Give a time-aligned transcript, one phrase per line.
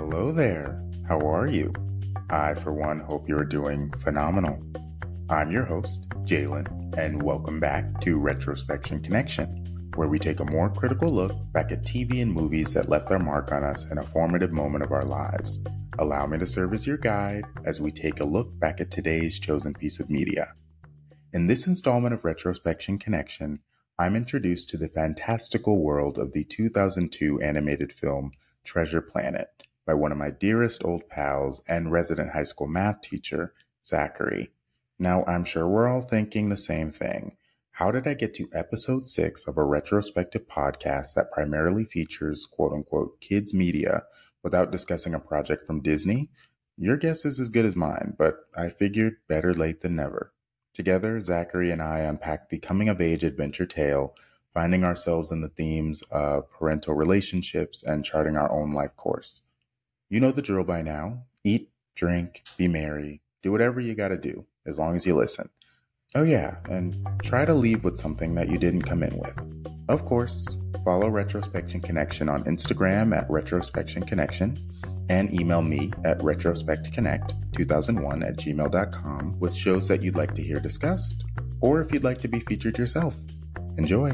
[0.00, 0.78] hello there.
[1.06, 1.70] How are you?
[2.30, 4.58] I, for one, hope you're doing phenomenal.
[5.28, 9.62] I'm your host, Jalen, and welcome back to Retrospection Connection,
[9.96, 13.18] where we take a more critical look back at TV and movies that left their
[13.18, 15.62] mark on us in a formative moment of our lives.
[15.98, 19.38] Allow me to serve as your guide as we take a look back at today's
[19.38, 20.54] chosen piece of media.
[21.34, 23.60] In this installment of Retrospection Connection,
[23.98, 28.32] I'm introduced to the fantastical world of the 2002 animated film
[28.64, 33.54] Treasure Planet by one of my dearest old pals and resident high school math teacher,
[33.84, 34.50] Zachary.
[34.98, 37.36] Now, I'm sure we're all thinking the same thing.
[37.72, 42.72] How did I get to episode six of a retrospective podcast that primarily features quote
[42.72, 44.04] unquote kids media
[44.42, 46.28] without discussing a project from Disney?
[46.76, 50.34] Your guess is as good as mine, but I figured better late than never.
[50.74, 54.14] Together, Zachary and I unpack the coming of age adventure tale,
[54.52, 59.42] finding ourselves in the themes of parental relationships and charting our own life course.
[60.10, 61.22] You know the drill by now.
[61.44, 65.48] Eat, drink, be merry, do whatever you gotta do, as long as you listen.
[66.16, 69.40] Oh, yeah, and try to leave with something that you didn't come in with.
[69.88, 70.44] Of course,
[70.84, 74.56] follow Retrospection Connection on Instagram at Retrospection Connection
[75.08, 81.22] and email me at retrospectconnect2001 at gmail.com with shows that you'd like to hear discussed,
[81.60, 83.16] or if you'd like to be featured yourself.
[83.78, 84.10] Enjoy!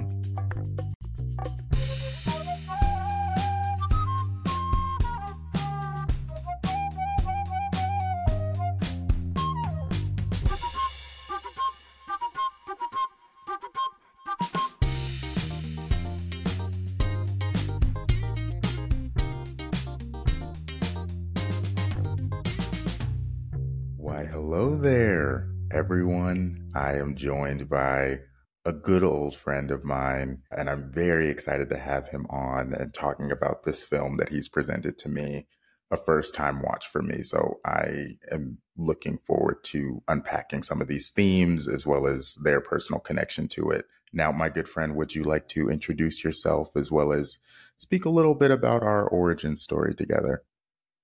[27.16, 28.20] Joined by
[28.64, 32.92] a good old friend of mine, and I'm very excited to have him on and
[32.92, 35.46] talking about this film that he's presented to me,
[35.90, 37.22] a first time watch for me.
[37.22, 42.60] So I am looking forward to unpacking some of these themes as well as their
[42.60, 43.86] personal connection to it.
[44.12, 47.38] Now, my good friend, would you like to introduce yourself as well as
[47.78, 50.42] speak a little bit about our origin story together?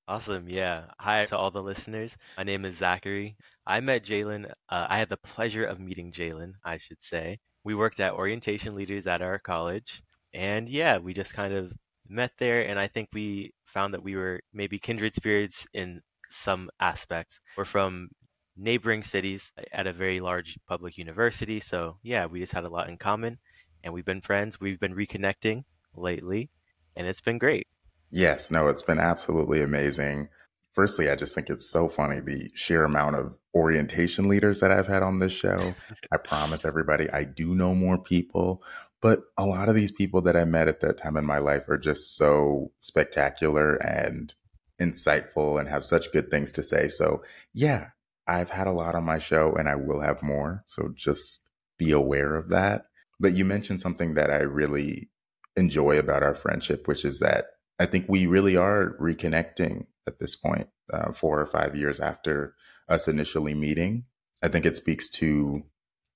[0.09, 0.49] Awesome.
[0.49, 0.87] Yeah.
[0.99, 2.17] Hi to all the listeners.
[2.37, 3.37] My name is Zachary.
[3.67, 4.51] I met Jalen.
[4.69, 7.39] Uh, I had the pleasure of meeting Jalen, I should say.
[7.65, 10.03] We worked at orientation leaders at our college.
[10.35, 11.73] And yeah, we just kind of
[12.09, 12.67] met there.
[12.67, 17.41] And I think we found that we were maybe kindred spirits in some aspects.
[17.57, 18.09] We're from
[18.57, 21.61] neighboring cities at a very large public university.
[21.61, 23.39] So yeah, we just had a lot in common.
[23.85, 24.61] And we've been friends.
[24.61, 26.51] We've been reconnecting lately.
[26.97, 27.67] And it's been great.
[28.11, 30.29] Yes, no, it's been absolutely amazing.
[30.73, 34.87] Firstly, I just think it's so funny the sheer amount of orientation leaders that I've
[34.87, 35.75] had on this show.
[36.11, 38.63] I promise everybody I do know more people,
[39.03, 41.69] but a lot of these people that I met at that time in my life
[41.69, 44.35] are just so spectacular and
[44.81, 46.89] insightful and have such good things to say.
[46.89, 47.23] So,
[47.53, 47.89] yeah,
[48.27, 50.65] I've had a lot on my show and I will have more.
[50.67, 51.43] So just
[51.79, 52.87] be aware of that.
[53.21, 55.11] But you mentioned something that I really
[55.57, 57.47] enjoy about our friendship, which is that
[57.79, 62.55] I think we really are reconnecting at this point, uh, four or five years after
[62.89, 64.05] us initially meeting.
[64.43, 65.65] I think it speaks to,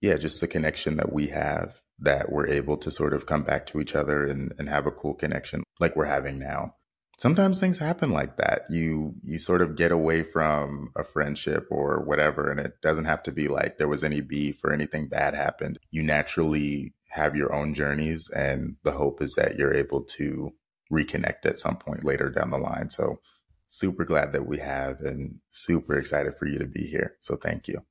[0.01, 3.67] yeah, just the connection that we have that we're able to sort of come back
[3.67, 6.75] to each other and, and have a cool connection like we're having now.
[7.19, 8.67] Sometimes things happen like that.
[8.69, 13.23] You you sort of get away from a friendship or whatever, and it doesn't have
[13.23, 15.79] to be like there was any beef or anything bad happened.
[15.91, 20.53] You naturally have your own journeys, and the hope is that you're able to
[20.93, 22.91] reconnect at some point later down the line.
[22.91, 23.21] So
[23.69, 27.17] super glad that we have and super excited for you to be here.
[27.21, 27.83] So thank you.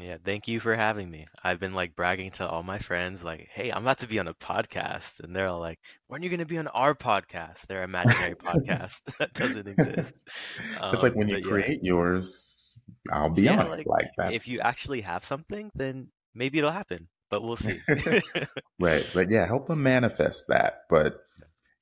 [0.00, 1.26] Yeah, thank you for having me.
[1.44, 4.26] I've been like bragging to all my friends, like, hey, I'm about to be on
[4.26, 5.20] a podcast.
[5.20, 5.78] And they're all like,
[6.08, 7.66] when are you going to be on our podcast?
[7.66, 10.28] Their imaginary podcast that doesn't exist.
[10.80, 11.92] Um, it's like when you create yeah.
[11.92, 12.76] yours,
[13.10, 14.32] I'll be yeah, on like, like that.
[14.32, 17.78] If you actually have something, then maybe it'll happen, but we'll see.
[18.80, 19.06] right.
[19.14, 20.80] But yeah, help them manifest that.
[20.88, 21.20] But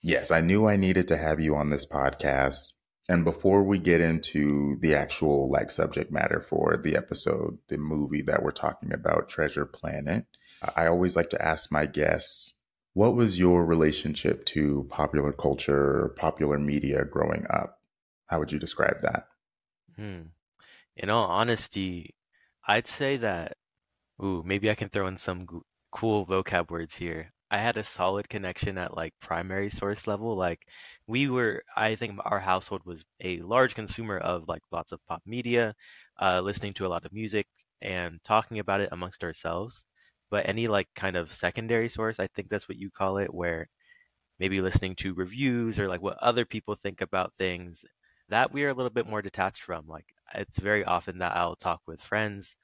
[0.03, 2.73] Yes, I knew I needed to have you on this podcast.
[3.09, 8.23] And before we get into the actual like subject matter for the episode, the movie
[8.23, 10.27] that we're talking about, Treasure Planet,
[10.77, 12.55] I always like to ask my guests,
[12.93, 17.81] what was your relationship to popular culture popular media growing up?
[18.27, 19.27] How would you describe that?
[19.97, 20.21] Hmm.
[20.97, 22.15] In all honesty,
[22.67, 23.57] I'd say that,
[24.23, 25.47] ooh, maybe I can throw in some
[25.91, 27.33] cool vocab words here.
[27.51, 30.37] I had a solid connection at like primary source level.
[30.37, 30.67] Like
[31.07, 35.23] we were, I think our household was a large consumer of like lots of pop
[35.27, 35.75] media,
[36.21, 37.47] uh, listening to a lot of music
[37.83, 39.85] and talking about it amongst ourselves.
[40.31, 43.69] But any like kind of secondary source, I think that's what you call it, where
[44.39, 47.85] maybe listening to reviews or like what other people think about things.
[48.29, 49.87] that we are a little bit more detached from.
[49.89, 52.57] Like it's very often that I'll talk with friends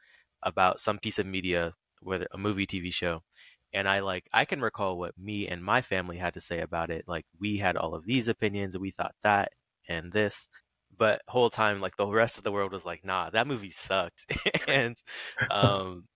[0.42, 3.22] about some piece of media, whether a movie, TV show,
[3.72, 6.90] and I like I can recall what me and my family had to say about
[6.90, 7.04] it.
[7.06, 9.52] Like we had all of these opinions, we thought that
[9.88, 10.48] and this,
[10.96, 14.26] but whole time like the rest of the world was like, nah, that movie sucked,
[14.68, 14.96] and
[15.50, 16.06] um,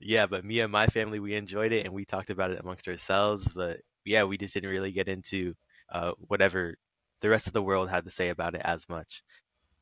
[0.00, 2.88] yeah, but me and my family we enjoyed it, and we talked about it amongst
[2.88, 5.54] ourselves, but yeah, we just didn't really get into
[5.92, 6.76] uh, whatever
[7.20, 9.22] the rest of the world had to say about it as much.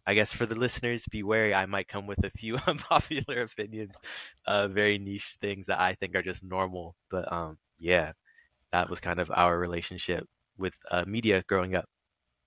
[0.08, 1.54] I guess for the listeners, be wary.
[1.54, 3.94] I might come with a few unpopular opinions,
[4.46, 6.96] uh, very niche things that I think are just normal.
[7.10, 8.12] But um, yeah,
[8.72, 10.26] that was kind of our relationship
[10.56, 11.84] with uh, media growing up.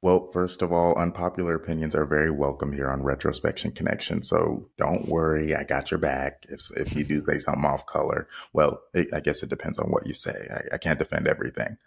[0.01, 4.23] Well, first of all, unpopular opinions are very welcome here on Retrospection Connection.
[4.23, 6.47] So don't worry, I got your back.
[6.49, 9.91] If if you do say something off color, well, it, I guess it depends on
[9.91, 10.47] what you say.
[10.49, 11.77] I, I can't defend everything,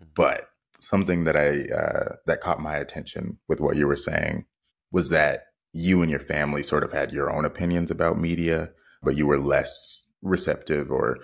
[0.00, 0.10] mm-hmm.
[0.14, 4.44] but something that I uh, that caught my attention with what you were saying
[4.94, 8.70] was that you and your family sort of had your own opinions about media,
[9.02, 11.18] but you were less receptive or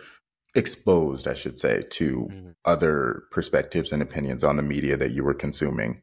[0.57, 2.51] exposed, I should say, to mm-hmm.
[2.65, 6.03] other perspectives and opinions on the media that you were consuming.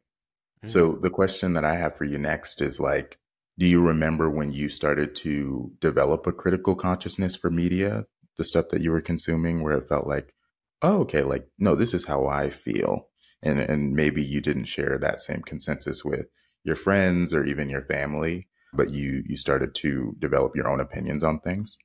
[0.60, 0.68] Mm-hmm.
[0.68, 3.18] So the question that I have for you next is like,
[3.58, 8.06] do you remember when you started to develop a critical consciousness for media,
[8.38, 10.32] the stuff that you were consuming, where it felt like,
[10.80, 13.08] oh, okay, like, no, this is how I feel.
[13.42, 16.28] And, and maybe you didn't share that same consensus with
[16.68, 21.24] your friends or even your family, but you you started to develop your own opinions
[21.24, 21.76] on things?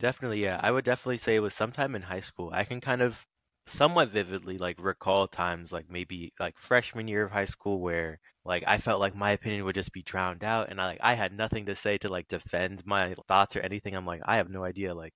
[0.00, 0.58] Definitely, yeah.
[0.62, 2.50] I would definitely say it was sometime in high school.
[2.52, 3.26] I can kind of
[3.66, 8.62] somewhat vividly like recall times like maybe like freshman year of high school where like
[8.66, 11.32] I felt like my opinion would just be drowned out and I like I had
[11.32, 13.94] nothing to say to like defend my thoughts or anything.
[13.94, 15.14] I'm like I have no idea like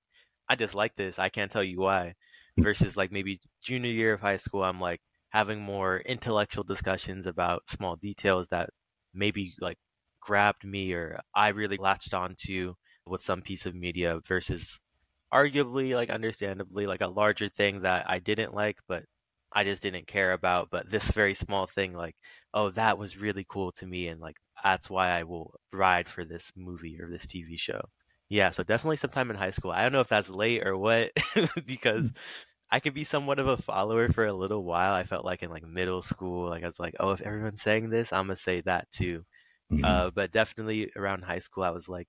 [0.48, 1.18] I just like this.
[1.18, 2.14] I can't tell you why.
[2.58, 5.00] Versus like maybe junior year of high school I'm like
[5.30, 8.70] having more intellectual discussions about small details that
[9.14, 9.78] maybe like
[10.20, 12.74] grabbed me or I really latched onto
[13.06, 14.78] with some piece of media versus
[15.32, 19.04] arguably like understandably like a larger thing that I didn't like but
[19.52, 22.16] I just didn't care about but this very small thing like
[22.54, 26.24] oh that was really cool to me and like that's why I will ride for
[26.24, 27.80] this movie or this TV show.
[28.30, 29.70] Yeah, so definitely sometime in high school.
[29.70, 31.12] I don't know if that's late or what
[31.66, 32.12] because
[32.70, 34.92] I could be somewhat of a follower for a little while.
[34.92, 37.90] I felt like in like middle school, like I was like, oh, if everyone's saying
[37.90, 39.24] this, I'm gonna say that too.
[39.72, 39.84] Mm-hmm.
[39.84, 42.08] Uh, but definitely around high school, I was like,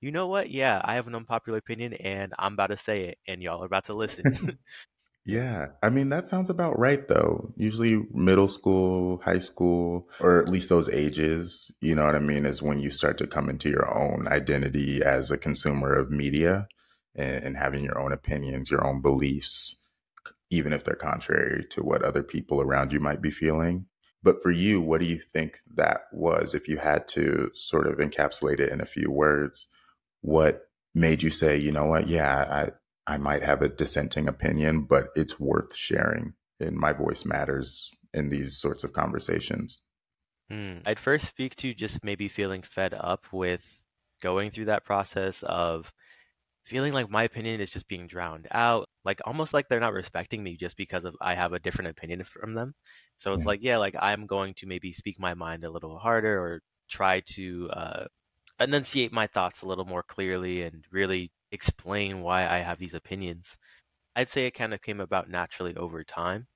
[0.00, 0.50] you know what?
[0.50, 3.66] Yeah, I have an unpopular opinion, and I'm about to say it, and y'all are
[3.66, 4.58] about to listen.
[5.24, 7.54] yeah, I mean that sounds about right though.
[7.56, 12.44] Usually, middle school, high school, or at least those ages, you know what I mean,
[12.44, 16.68] is when you start to come into your own identity as a consumer of media
[17.14, 19.76] and, and having your own opinions, your own beliefs
[20.54, 23.86] even if they're contrary to what other people around you might be feeling.
[24.22, 26.54] But for you, what do you think that was?
[26.54, 29.68] If you had to sort of encapsulate it in a few words,
[30.22, 32.70] what made you say, you know what, yeah,
[33.06, 37.90] I, I might have a dissenting opinion, but it's worth sharing and my voice matters
[38.14, 39.82] in these sorts of conversations?
[40.50, 40.78] Hmm.
[40.86, 43.84] I'd first speak to just maybe feeling fed up with
[44.22, 45.92] going through that process of
[46.64, 50.42] feeling like my opinion is just being drowned out like almost like they're not respecting
[50.42, 52.74] me just because of I have a different opinion from them.
[53.18, 53.48] So it's yeah.
[53.48, 57.20] like yeah, like I'm going to maybe speak my mind a little harder or try
[57.34, 58.04] to uh,
[58.58, 63.56] enunciate my thoughts a little more clearly and really explain why I have these opinions.
[64.16, 66.46] I'd say it kind of came about naturally over time.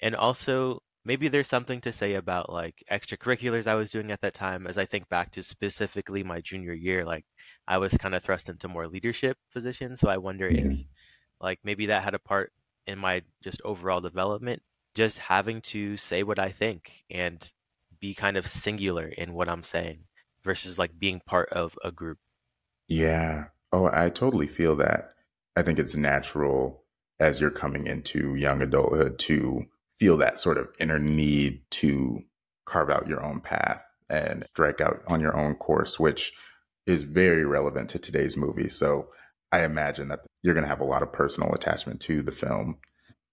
[0.00, 4.34] And also maybe there's something to say about like extracurriculars I was doing at that
[4.34, 7.24] time as I think back to specifically my junior year like
[7.66, 10.62] I was kind of thrust into more leadership positions so I wonder yeah.
[10.62, 10.78] if
[11.40, 12.52] like maybe that had a part
[12.86, 14.62] in my just overall development,
[14.94, 17.52] just having to say what I think and
[18.00, 20.04] be kind of singular in what I'm saying
[20.42, 22.18] versus like being part of a group.
[22.88, 23.46] Yeah.
[23.72, 25.14] Oh, I totally feel that.
[25.56, 26.84] I think it's natural
[27.18, 29.66] as you're coming into young adulthood to
[29.98, 32.20] feel that sort of inner need to
[32.64, 36.32] carve out your own path and strike out on your own course, which
[36.86, 38.68] is very relevant to today's movie.
[38.68, 39.08] So
[39.52, 42.78] I imagine that you're going to have a lot of personal attachment to the film.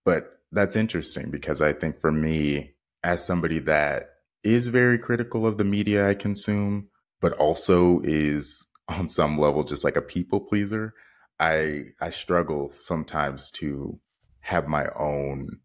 [0.06, 4.10] But that's interesting because I think for me, as somebody that
[4.44, 6.90] is very critical of the media I consume,
[7.22, 10.94] but also is on some level just like a people pleaser,
[11.40, 14.00] I I struggle sometimes to
[14.42, 15.60] have my own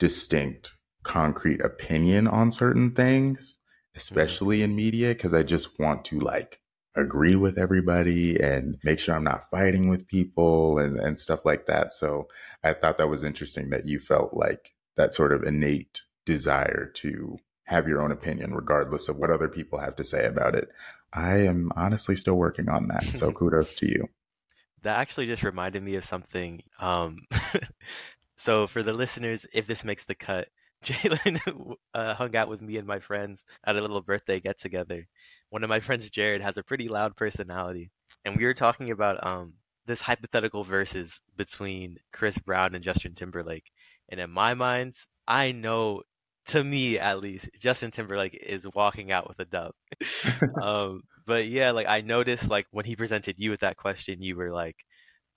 [0.00, 0.72] distinct
[1.04, 3.58] concrete opinion on certain things,
[3.94, 6.58] especially in media, because I just want to like
[6.96, 11.66] agree with everybody and make sure I'm not fighting with people and, and stuff like
[11.66, 11.92] that.
[11.92, 12.26] So
[12.64, 17.38] I thought that was interesting that you felt like that sort of innate desire to
[17.64, 20.68] have your own opinion, regardless of what other people have to say about it.
[21.12, 23.04] I am honestly still working on that.
[23.14, 24.08] So kudos to you.
[24.82, 26.62] That actually just reminded me of something.
[26.80, 27.18] Um,
[28.40, 30.48] so for the listeners, if this makes the cut,
[30.82, 35.06] Jalen uh, hung out with me and my friends at a little birthday get together.
[35.50, 37.90] One of my friends, Jared, has a pretty loud personality,
[38.24, 39.52] and we were talking about um,
[39.84, 43.70] this hypothetical verses between Chris Brown and Justin Timberlake.
[44.08, 44.94] And in my mind,
[45.28, 46.04] I know,
[46.46, 49.72] to me at least, Justin Timberlake is walking out with a dub.
[50.62, 54.34] um, but yeah, like I noticed, like when he presented you with that question, you
[54.34, 54.86] were like,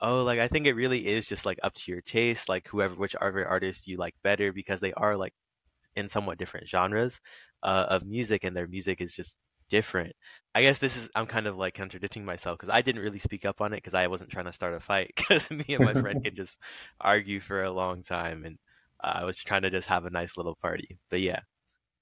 [0.04, 2.96] "Oh, like I think it really is just like up to your taste, like whoever,
[2.96, 5.34] which other artists you like better, because they are like
[5.96, 7.22] in somewhat different genres
[7.64, 9.38] uh, of music, and their music is just
[9.70, 10.14] different.
[10.54, 13.46] I guess this is I'm kind of like contradicting myself because I didn't really speak
[13.46, 15.94] up on it because I wasn't trying to start a fight because me and my
[15.94, 16.60] friend can just
[17.02, 18.60] argue for a long time and
[19.04, 21.00] uh, I was trying to just have a nice little party.
[21.10, 21.40] But yeah.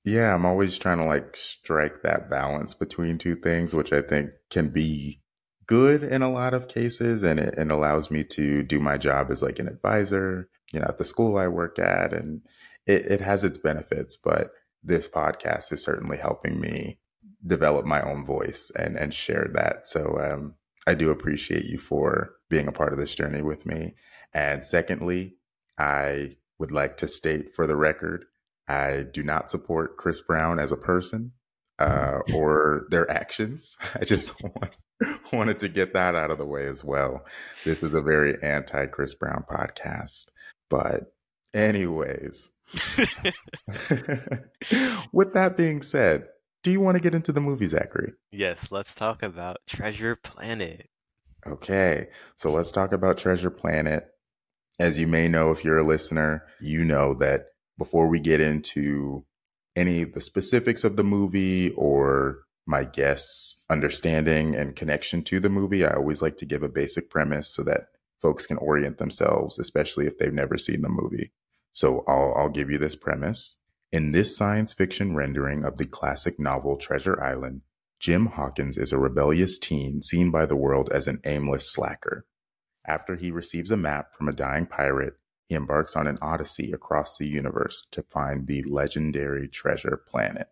[0.03, 4.31] Yeah, I'm always trying to like strike that balance between two things, which I think
[4.50, 5.22] can be
[5.71, 9.41] good in a lot of cases and it, allows me to do my job as
[9.41, 12.41] like an advisor, you know, at the school I work at and
[12.85, 14.51] it, it has its benefits, but
[14.83, 16.99] this podcast is certainly helping me
[17.47, 19.87] develop my own voice and and share that.
[19.87, 23.95] So um, I do appreciate you for being a part of this journey with me.
[24.33, 25.37] And secondly,
[25.77, 28.25] I would like to state for the record,
[28.67, 31.31] I do not support Chris Brown as a person
[31.81, 33.77] uh, or their actions.
[33.95, 34.71] I just want,
[35.31, 37.25] wanted to get that out of the way as well.
[37.65, 40.29] This is a very anti Chris Brown podcast.
[40.69, 41.13] But,
[41.53, 42.50] anyways,
[45.11, 46.27] with that being said,
[46.63, 48.13] do you want to get into the movie, Zachary?
[48.31, 50.88] Yes, let's talk about Treasure Planet.
[51.45, 54.07] Okay, so let's talk about Treasure Planet.
[54.79, 57.47] As you may know, if you're a listener, you know that
[57.77, 59.25] before we get into
[59.75, 65.49] any of the specifics of the movie or my guests' understanding and connection to the
[65.49, 67.87] movie, I always like to give a basic premise so that
[68.21, 71.31] folks can orient themselves, especially if they've never seen the movie.
[71.73, 73.57] So I'll, I'll give you this premise.
[73.91, 77.61] In this science fiction rendering of the classic novel Treasure Island,
[77.99, 82.25] Jim Hawkins is a rebellious teen seen by the world as an aimless slacker.
[82.87, 85.15] After he receives a map from a dying pirate,
[85.51, 90.48] he embarks on an odyssey across the universe to find the legendary treasure planet.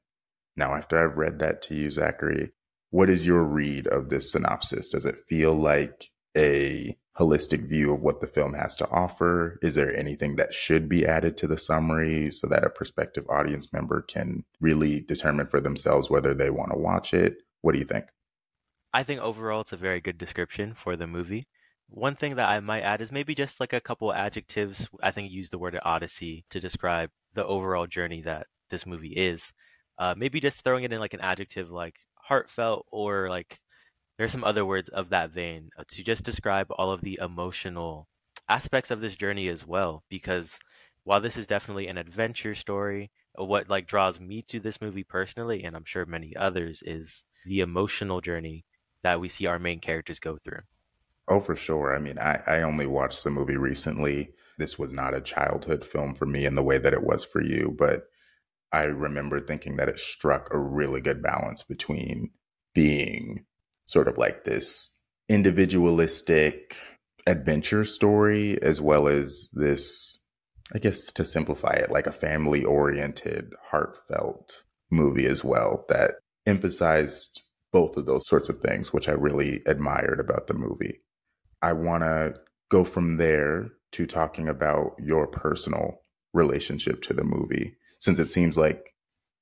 [0.57, 2.51] Now, after I've read that to you, Zachary,
[2.89, 4.89] what is your read of this synopsis?
[4.89, 9.57] Does it feel like a holistic view of what the film has to offer?
[9.61, 13.71] Is there anything that should be added to the summary so that a prospective audience
[13.71, 17.37] member can really determine for themselves whether they want to watch it?
[17.61, 18.07] What do you think?
[18.91, 21.45] I think overall it's a very good description for the movie.
[21.91, 24.87] One thing that I might add is maybe just like a couple adjectives.
[25.03, 29.53] I think use the word odyssey to describe the overall journey that this movie is.
[29.97, 33.59] Uh, maybe just throwing it in like an adjective like heartfelt or like
[34.17, 38.07] there's some other words of that vein uh, to just describe all of the emotional
[38.49, 40.59] aspects of this journey as well because
[41.05, 45.03] while this is definitely an adventure story uh, what like draws me to this movie
[45.03, 48.65] personally and i'm sure many others is the emotional journey
[49.03, 50.61] that we see our main characters go through
[51.29, 51.95] oh for sure.
[51.95, 54.33] I mean i, I only watched the movie recently.
[54.57, 57.41] This was not a childhood film for me in the way that it was for
[57.41, 58.09] you but
[58.71, 62.29] i remember thinking that it struck a really good balance between
[62.73, 63.45] being
[63.87, 66.77] sort of like this individualistic
[67.25, 70.19] adventure story as well as this
[70.73, 77.43] i guess to simplify it like a family oriented heartfelt movie as well that emphasized
[77.71, 81.01] both of those sorts of things which i really admired about the movie
[81.61, 82.33] i want to
[82.69, 86.01] go from there to talking about your personal
[86.33, 88.93] relationship to the movie since it seems like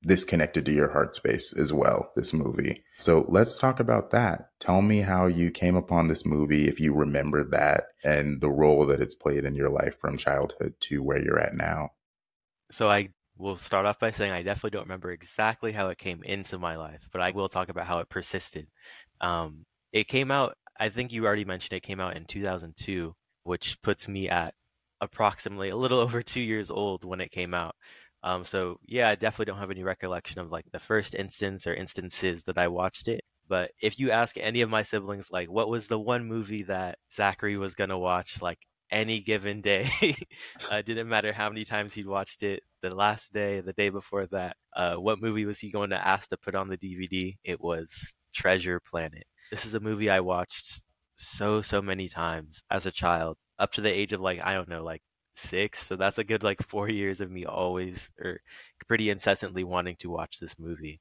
[0.02, 2.84] this connected to your heart space as well, this movie.
[2.98, 4.52] So let's talk about that.
[4.60, 8.86] Tell me how you came upon this movie, if you remember that, and the role
[8.86, 11.92] that it's played in your life from childhood to where you're at now.
[12.72, 16.24] So I will start off by saying I definitely don't remember exactly how it came
[16.24, 18.68] into my life, but I will talk about how it persisted.
[19.20, 23.82] Um, it came out, I think you already mentioned it came out in 2002, which
[23.82, 24.54] puts me at
[25.02, 27.76] approximately a little over two years old when it came out.
[28.24, 31.74] Um, so yeah, I definitely don't have any recollection of like the first instance or
[31.74, 33.22] instances that I watched it.
[33.48, 36.98] But if you ask any of my siblings, like, what was the one movie that
[37.14, 38.60] Zachary was gonna watch, like
[38.92, 39.90] any given day,
[40.72, 44.26] uh, didn't matter how many times he'd watched it, the last day, the day before
[44.28, 47.38] that, uh, what movie was he going to ask to put on the DVD?
[47.44, 49.26] It was Treasure Planet.
[49.52, 50.82] This is a movie I watched
[51.18, 54.68] so so many times as a child, up to the age of like I don't
[54.68, 55.02] know, like
[55.36, 58.42] six, so that's a good like four years of me always or
[58.88, 61.00] pretty incessantly wanting to watch this movie.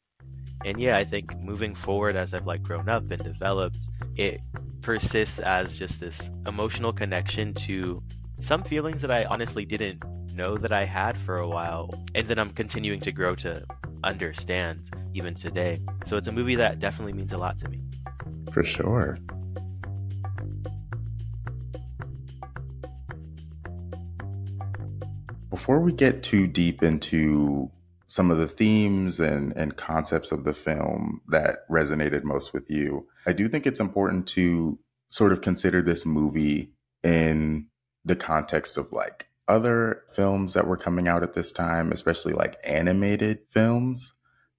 [0.65, 3.79] And yeah, I think moving forward as I've like grown up and developed,
[4.17, 4.39] it
[4.81, 8.01] persists as just this emotional connection to
[8.41, 10.05] some feelings that I honestly didn't
[10.37, 13.61] know that I had for a while, and then I'm continuing to grow to
[14.05, 14.79] understand
[15.15, 15.79] even today.
[16.07, 17.81] So it's a movie that definitely means a lot to me.
[18.57, 19.19] For sure.
[25.51, 27.71] Before we get too deep into
[28.07, 33.07] some of the themes and, and concepts of the film that resonated most with you,
[33.27, 34.79] I do think it's important to
[35.11, 36.73] sort of consider this movie
[37.05, 37.67] in
[38.07, 42.57] the context of like other films that were coming out at this time, especially like
[42.65, 44.15] animated films.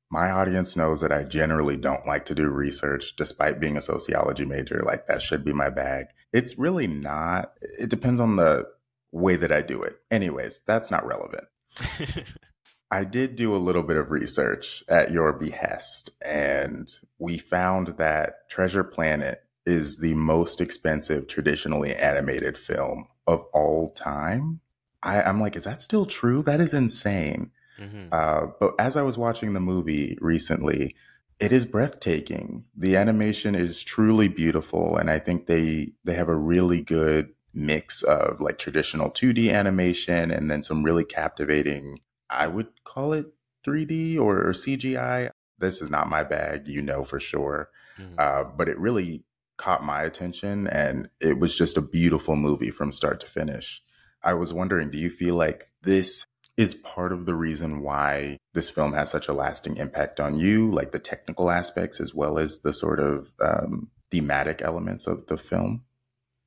[0.09, 4.45] My audience knows that I generally don't like to do research despite being a sociology
[4.45, 4.81] major.
[4.85, 6.07] Like that should be my bag.
[6.31, 7.53] It's really not.
[7.61, 8.67] It depends on the
[9.11, 9.97] way that I do it.
[10.09, 11.45] Anyways, that's not relevant.
[12.91, 18.49] I did do a little bit of research at your behest, and we found that
[18.49, 24.61] Treasure Planet is the most expensive traditionally animated film of all time.
[25.03, 26.41] I, am like, is that still true?
[26.41, 27.51] That is insane.
[27.79, 28.07] Mm-hmm.
[28.12, 30.96] Uh, but as I was watching the movie recently,
[31.39, 32.65] it is breathtaking.
[32.75, 38.03] The animation is truly beautiful, and I think they they have a really good mix
[38.03, 42.00] of like traditional 2D animation and then some really captivating.
[42.29, 43.27] I would call it
[43.65, 45.31] 3D or, or CGI.
[45.57, 47.69] This is not my bag, you know for sure.
[48.00, 48.15] Mm-hmm.
[48.17, 49.24] Uh, but it really
[49.57, 53.81] caught my attention and it was just a beautiful movie from start to finish.
[54.24, 56.25] I was wondering, do you feel like this
[56.57, 60.69] is part of the reason why this film has such a lasting impact on you,
[60.71, 65.37] like the technical aspects as well as the sort of um, thematic elements of the
[65.37, 65.83] film?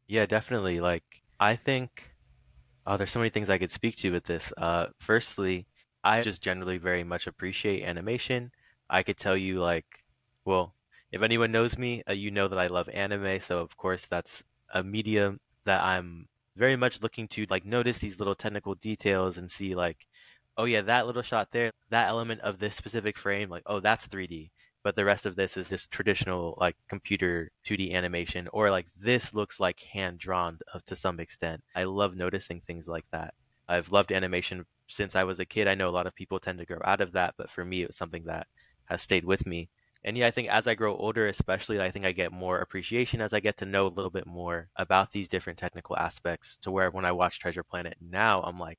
[0.08, 0.80] Yeah, definitely.
[0.80, 2.16] Like, I think,
[2.84, 4.52] oh, there's so many things I could speak to with this.
[4.56, 5.68] Uh, firstly,
[6.02, 8.50] I just generally very much appreciate animation.
[8.88, 9.86] I could tell you, like,
[10.44, 10.75] well,
[11.12, 13.40] if anyone knows me, uh, you know that I love anime.
[13.40, 14.42] So of course, that's
[14.75, 16.26] a medium that I'm
[16.60, 20.06] very much looking to like notice these little technical details and see like,
[20.58, 24.06] oh yeah, that little shot there, that element of this specific frame, like oh that's
[24.06, 24.50] 3D,
[24.84, 29.32] but the rest of this is just traditional like computer 2D animation, or like this
[29.34, 31.62] looks like hand drawn to some extent.
[31.75, 33.32] I love noticing things like that.
[33.66, 35.66] I've loved animation since I was a kid.
[35.66, 37.82] I know a lot of people tend to grow out of that, but for me,
[37.82, 38.49] it was something that
[38.86, 39.70] has stayed with me
[40.04, 43.21] and yeah, I think as I grow older, especially, I think I get more appreciation
[43.21, 46.56] as I get to know a little bit more about these different technical aspects.
[46.58, 48.78] To where when I watch Treasure Planet now, I'm like,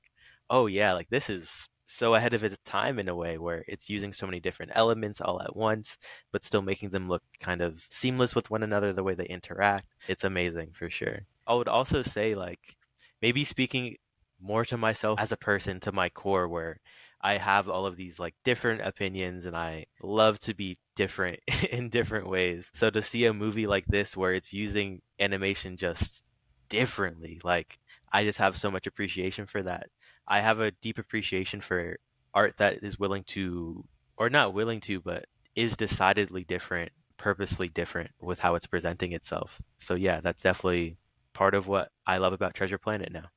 [0.50, 3.90] oh yeah, like this is so ahead of its time in a way where it's
[3.90, 5.98] using so many different elements all at once,
[6.32, 9.86] but still making them look kind of seamless with one another, the way they interact.
[10.08, 11.20] It's amazing for sure.
[11.46, 12.76] I would also say, like,
[13.20, 13.96] maybe speaking
[14.40, 16.80] more to myself as a person, to my core, where
[17.22, 21.88] I have all of these like different opinions and I love to be different in
[21.88, 22.70] different ways.
[22.74, 26.30] So to see a movie like this where it's using animation just
[26.68, 27.78] differently, like
[28.12, 29.88] I just have so much appreciation for that.
[30.26, 31.98] I have a deep appreciation for
[32.34, 33.84] art that is willing to
[34.16, 39.60] or not willing to, but is decidedly different, purposely different with how it's presenting itself.
[39.78, 40.96] So yeah, that's definitely
[41.32, 43.30] part of what I love about Treasure Planet now.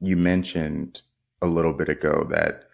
[0.00, 1.02] You mentioned
[1.40, 2.68] a little bit ago that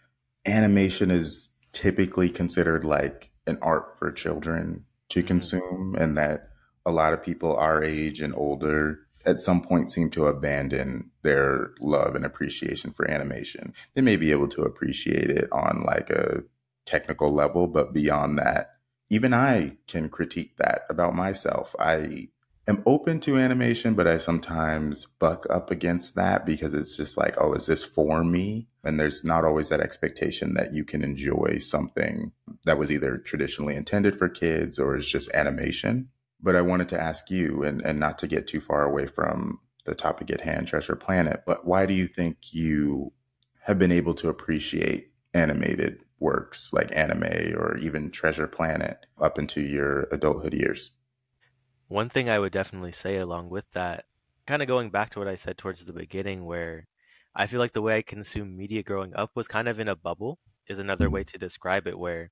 [0.47, 5.29] animation is typically considered like an art for children to mm-hmm.
[5.29, 6.49] consume, and that
[6.85, 11.71] a lot of people our age and older at some point seem to abandon their
[11.81, 13.73] love and appreciation for animation.
[13.95, 16.43] They may be able to appreciate it on like a
[16.87, 18.71] technical level, but beyond that,
[19.11, 21.77] even I can critique that about myself.
[21.79, 22.29] I
[22.69, 27.35] am open to animation, but I sometimes buck up against that because it's just like,
[27.39, 28.69] oh, is this for me?
[28.85, 32.33] And there's not always that expectation that you can enjoy something
[32.65, 36.09] that was either traditionally intended for kids or is just animation.
[36.41, 39.61] But I wanted to ask you, and, and not to get too far away from
[39.85, 43.13] the topic at hand, Treasure Planet, but why do you think you
[43.63, 49.61] have been able to appreciate animated works like anime or even Treasure Planet up into
[49.61, 50.91] your adulthood years?
[51.93, 54.07] One thing I would definitely say along with that,
[54.47, 56.89] kind of going back to what I said towards the beginning, where
[57.35, 59.95] I feel like the way I consumed media growing up was kind of in a
[59.95, 61.17] bubble, is another mm-hmm.
[61.17, 62.31] way to describe it, where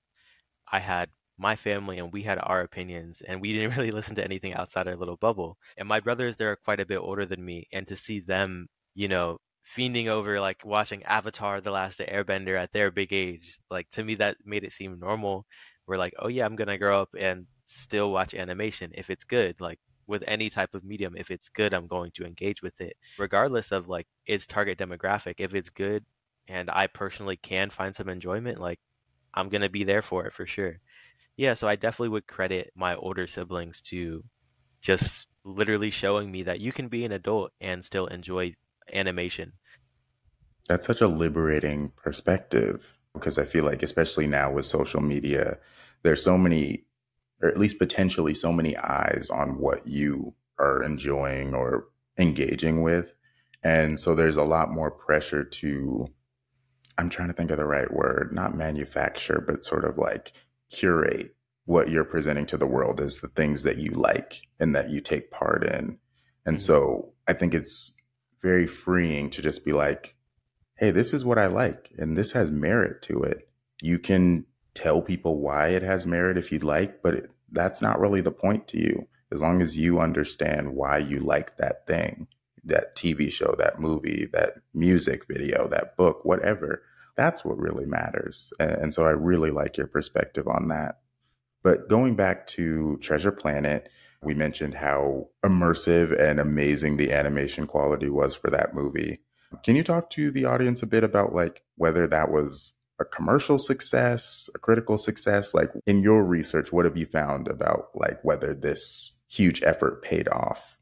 [0.72, 4.24] I had my family and we had our opinions and we didn't really listen to
[4.24, 5.58] anything outside our little bubble.
[5.76, 7.68] And my brothers, they're quite a bit older than me.
[7.70, 9.40] And to see them, you know,
[9.76, 14.14] fiending over like watching Avatar The Last Airbender at their big age, like to me,
[14.14, 15.44] that made it seem normal.
[15.86, 19.24] We're like, oh yeah, I'm going to grow up and still watch animation if it's
[19.24, 19.60] good.
[19.60, 19.78] Like
[20.10, 21.14] with any type of medium.
[21.16, 25.36] If it's good, I'm going to engage with it, regardless of like its target demographic.
[25.38, 26.04] If it's good
[26.48, 28.80] and I personally can find some enjoyment, like
[29.32, 30.80] I'm going to be there for it for sure.
[31.36, 34.24] Yeah, so I definitely would credit my older siblings to
[34.82, 38.54] just literally showing me that you can be an adult and still enjoy
[38.92, 39.52] animation.
[40.68, 45.58] That's such a liberating perspective because I feel like, especially now with social media,
[46.02, 46.84] there's so many,
[47.42, 53.14] or at least potentially so many eyes on what you are enjoying or engaging with.
[53.62, 56.08] And so there's a lot more pressure to,
[56.98, 60.32] I'm trying to think of the right word, not manufacture, but sort of like
[60.70, 64.90] curate what you're presenting to the world as the things that you like and that
[64.90, 65.98] you take part in.
[66.44, 66.64] And mm-hmm.
[66.64, 67.92] so I think it's
[68.42, 70.16] very freeing to just be like,
[70.76, 73.48] hey, this is what I like and this has merit to it.
[73.82, 78.00] You can tell people why it has merit if you'd like, but it, that's not
[78.00, 79.08] really the point to you.
[79.32, 82.26] As long as you understand why you like that thing,
[82.64, 86.82] that TV show, that movie, that music video, that book, whatever,
[87.16, 88.52] that's what really matters.
[88.58, 91.00] And, and so I really like your perspective on that.
[91.62, 93.88] But going back to Treasure Planet,
[94.22, 99.20] we mentioned how immersive and amazing the animation quality was for that movie.
[99.64, 103.58] Can you talk to the audience a bit about like whether that was a commercial
[103.58, 105.54] success, a critical success?
[105.54, 110.28] Like in your research, what have you found about like whether this huge effort paid
[110.28, 110.76] off?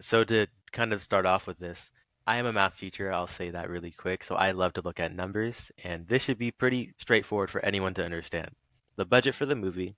[0.00, 1.90] So to kind of start off with this,
[2.26, 3.12] I am a math teacher.
[3.12, 4.22] I'll say that really quick.
[4.22, 7.94] So I love to look at numbers, and this should be pretty straightforward for anyone
[7.94, 8.50] to understand.
[8.96, 9.96] The budget for the movie,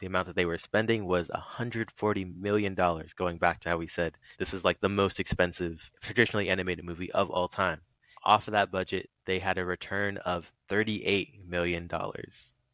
[0.00, 2.74] the amount that they were spending was $140 million,
[3.16, 7.10] going back to how we said this was like the most expensive traditionally animated movie
[7.12, 7.80] of all time.
[8.24, 11.88] Off of that budget, they had a return of $38 million.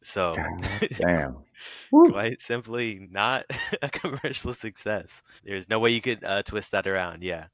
[0.03, 0.35] So,
[0.97, 1.37] damn.
[1.91, 3.45] quite simply, not
[3.81, 5.23] a commercial success.
[5.43, 7.23] There's no way you could uh, twist that around.
[7.23, 7.47] Yeah,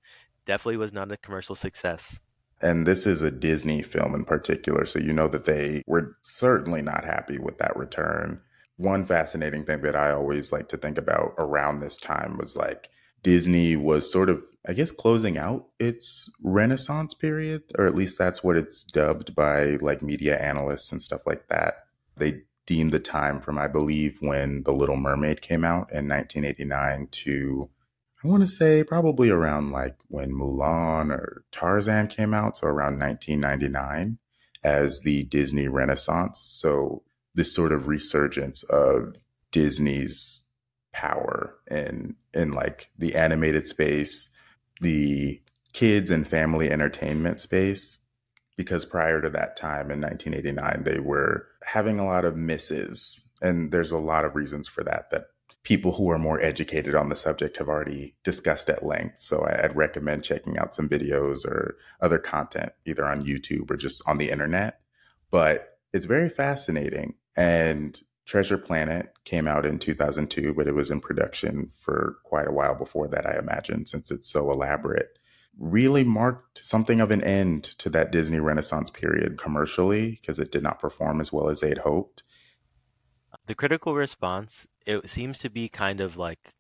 [0.46, 2.20] definitely was not a commercial success.
[2.62, 4.86] And this is a Disney film in particular.
[4.86, 8.42] So you know that they were certainly not happy with that return.
[8.78, 12.90] One fascinating thing that I always like to think about around this time was like
[13.24, 18.44] Disney was sort of, I guess, closing out its renaissance period, or at least that's
[18.44, 21.86] what it's dubbed by like media analysts and stuff like that.
[22.18, 27.08] They deemed the time from, I believe, when The Little Mermaid came out in 1989
[27.12, 27.70] to
[28.24, 32.98] I want to say probably around like when Mulan or Tarzan came out, so around
[32.98, 34.18] 1999
[34.64, 36.40] as the Disney Renaissance.
[36.40, 37.04] So
[37.36, 39.18] this sort of resurgence of
[39.52, 40.44] Disney's
[40.92, 44.30] power in in like the animated space,
[44.82, 45.42] the
[45.74, 48.00] kids and family entertainment space
[48.58, 53.72] because prior to that time in 1989 they were having a lot of misses and
[53.72, 55.26] there's a lot of reasons for that that
[55.66, 59.20] people who are more educated on the subject have already discussed at length.
[59.20, 64.02] So I'd recommend checking out some videos or other content, either on YouTube or just
[64.08, 64.80] on the internet.
[65.32, 67.16] But it's very fascinating.
[67.36, 72.52] And Treasure Planet came out in 2002, but it was in production for quite a
[72.52, 75.20] while before that, I imagine, since it's so elaborate.
[75.58, 80.64] Really marked something of an end to that Disney Renaissance period commercially because it did
[80.64, 82.24] not perform as well as they'd hoped.
[83.48, 86.56] The critical response it seems to be kind of like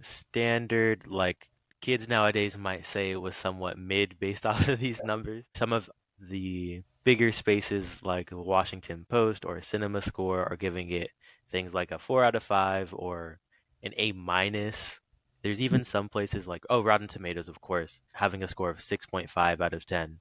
[0.00, 1.48] standard like
[1.80, 5.90] kids nowadays might say it was somewhat mid based off of these numbers some of
[6.18, 11.10] the bigger spaces like washington post or cinema score are giving it
[11.50, 13.40] things like a four out of five or
[13.82, 15.00] an a minus.
[15.42, 15.64] There's hmm.
[15.64, 19.72] even some places like oh rotten tomatoes of course having a score of 6.5 out
[19.72, 20.18] of 10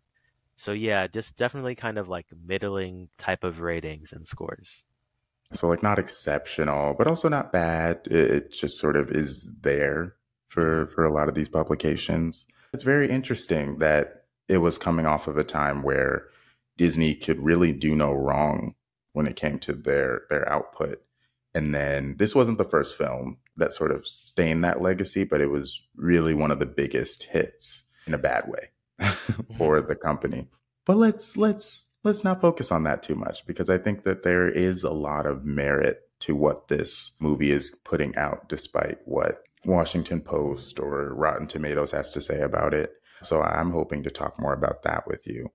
[0.55, 4.85] so yeah just definitely kind of like middling type of ratings and scores.
[5.51, 8.01] So like not exceptional, but also not bad.
[8.05, 10.15] It, it just sort of is there
[10.47, 10.93] for mm-hmm.
[10.93, 12.45] for a lot of these publications.
[12.73, 16.28] It's very interesting that it was coming off of a time where
[16.79, 18.73] Disney could really do no wrong
[19.11, 21.03] when it came to their their output.
[21.53, 25.51] And then this wasn't the first film that sort of stained that legacy, but it
[25.51, 28.69] was really one of the biggest hits in a bad way
[29.57, 29.89] for mm-hmm.
[29.89, 30.47] the company.
[30.85, 34.47] But let's let's let's not focus on that too much because I think that there
[34.47, 40.21] is a lot of merit to what this movie is putting out, despite what Washington
[40.21, 42.93] Post or Rotten Tomatoes has to say about it.
[43.21, 45.51] So I'm hoping to talk more about that with you.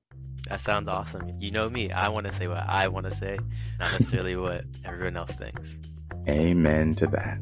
[0.48, 1.30] That sounds awesome.
[1.38, 3.38] You know me, I want to say what I want to say,
[3.78, 5.78] not necessarily what everyone else thinks.
[6.28, 7.38] Amen to that.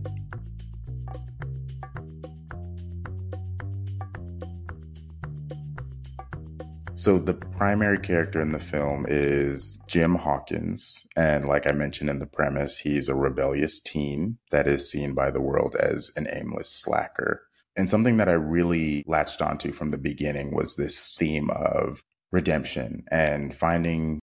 [7.02, 11.04] So the primary character in the film is Jim Hawkins.
[11.16, 15.32] And like I mentioned in the premise, he's a rebellious teen that is seen by
[15.32, 17.42] the world as an aimless slacker.
[17.76, 23.04] And something that I really latched onto from the beginning was this theme of redemption
[23.10, 24.20] and finding,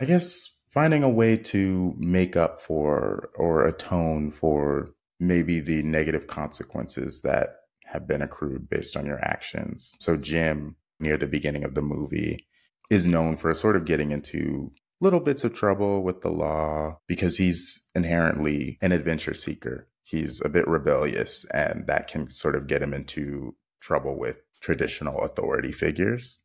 [0.00, 6.26] I guess, finding a way to make up for or atone for maybe the negative
[6.26, 9.96] consequences that have been accrued based on your actions.
[10.00, 12.46] So, Jim, near the beginning of the movie,
[12.90, 17.36] is known for sort of getting into little bits of trouble with the law because
[17.36, 19.88] he's inherently an adventure seeker.
[20.12, 25.20] He's a bit rebellious, and that can sort of get him into trouble with traditional
[25.20, 26.38] authority figures.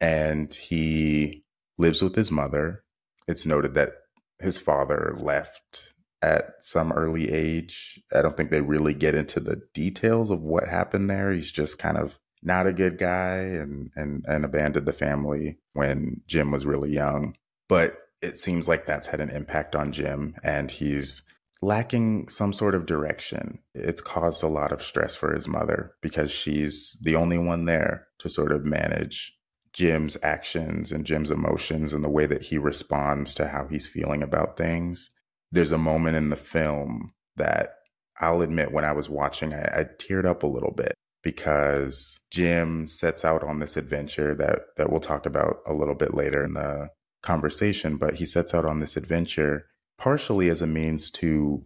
[0.00, 1.42] And he
[1.76, 2.84] lives with his mother.
[3.26, 3.94] It's noted that
[4.38, 5.92] his father left
[6.22, 8.00] at some early age.
[8.14, 11.32] I don't think they really get into the details of what happened there.
[11.32, 16.20] He's just kind of not a good guy and and and abandoned the family when
[16.28, 17.34] Jim was really young.
[17.68, 21.22] But it seems like that's had an impact on Jim and he's
[21.62, 23.58] lacking some sort of direction.
[23.74, 28.08] It's caused a lot of stress for his mother because she's the only one there
[28.20, 29.36] to sort of manage
[29.72, 34.22] Jim's actions and Jim's emotions and the way that he responds to how he's feeling
[34.22, 35.10] about things
[35.52, 37.76] there's a moment in the film that
[38.20, 42.86] I'll admit when I was watching, I, I teared up a little bit because Jim
[42.86, 46.54] sets out on this adventure that that we'll talk about a little bit later in
[46.54, 46.90] the
[47.22, 49.66] conversation, but he sets out on this adventure
[50.00, 51.62] partially as a means to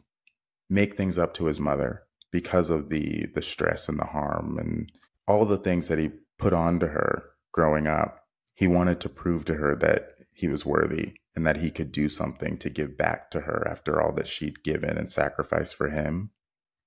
[0.69, 4.91] make things up to his mother because of the the stress and the harm and
[5.27, 8.27] all the things that he put on to her growing up.
[8.55, 12.09] He wanted to prove to her that he was worthy and that he could do
[12.09, 16.31] something to give back to her after all that she'd given and sacrificed for him.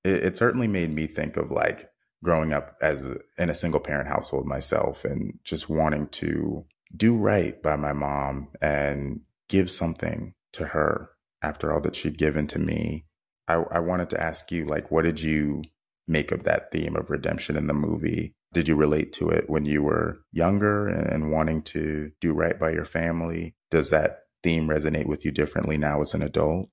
[0.03, 1.89] It, it certainly made me think of like
[2.23, 7.62] growing up as in a single parent household myself and just wanting to do right
[7.62, 13.06] by my mom and give something to her after all that she'd given to me.
[13.47, 15.63] I, I wanted to ask you, like, what did you
[16.08, 18.34] make of that theme of redemption in the movie?
[18.54, 22.58] Did you relate to it when you were younger and, and wanting to do right
[22.58, 23.56] by your family?
[23.71, 26.69] Does that theme resonate with you differently now as an adult?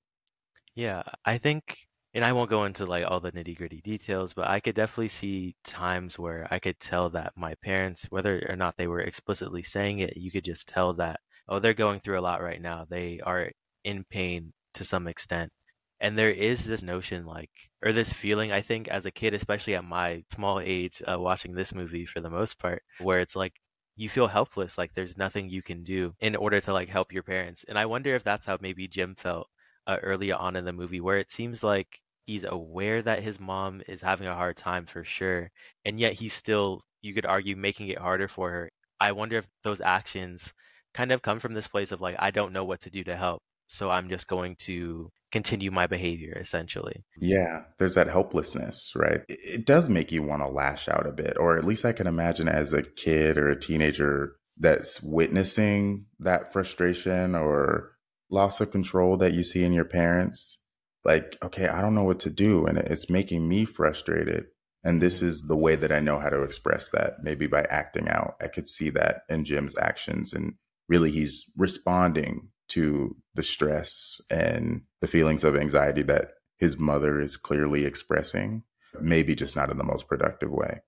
[0.73, 1.77] Yeah, I think,
[2.13, 5.09] and I won't go into like all the nitty gritty details, but I could definitely
[5.09, 9.63] see times where I could tell that my parents, whether or not they were explicitly
[9.63, 12.85] saying it, you could just tell that, oh, they're going through a lot right now.
[12.89, 13.51] They are
[13.83, 15.51] in pain to some extent.
[15.99, 17.51] And there is this notion, like,
[17.83, 21.53] or this feeling, I think, as a kid, especially at my small age, uh, watching
[21.55, 23.53] this movie for the most part, where it's like
[23.95, 27.23] you feel helpless like there's nothing you can do in order to like help your
[27.23, 27.63] parents.
[27.67, 29.49] And i wonder if that's how maybe jim felt
[29.87, 33.81] uh, early on in the movie where it seems like he's aware that his mom
[33.87, 35.51] is having a hard time for sure
[35.85, 38.71] and yet he's still you could argue making it harder for her.
[38.99, 40.53] I wonder if those actions
[40.93, 43.15] kind of come from this place of like i don't know what to do to
[43.15, 47.03] help so i'm just going to continue my behavior essentially.
[47.19, 49.19] Yeah, there's that helplessness, right?
[49.27, 52.07] It does make you want to lash out a bit, or at least I can
[52.07, 57.91] imagine as a kid or a teenager that's witnessing that frustration or
[58.31, 60.57] loss of control that you see in your parents.
[61.03, 64.45] Like, okay, I don't know what to do, and it's making me frustrated.
[64.85, 65.27] And this mm-hmm.
[65.27, 68.35] is the way that I know how to express that, maybe by acting out.
[68.41, 70.53] I could see that in Jim's actions, and
[70.87, 77.37] really he's responding to the stress and the feelings of anxiety that his mother is
[77.37, 78.63] clearly expressing,
[78.99, 80.81] maybe just not in the most productive way.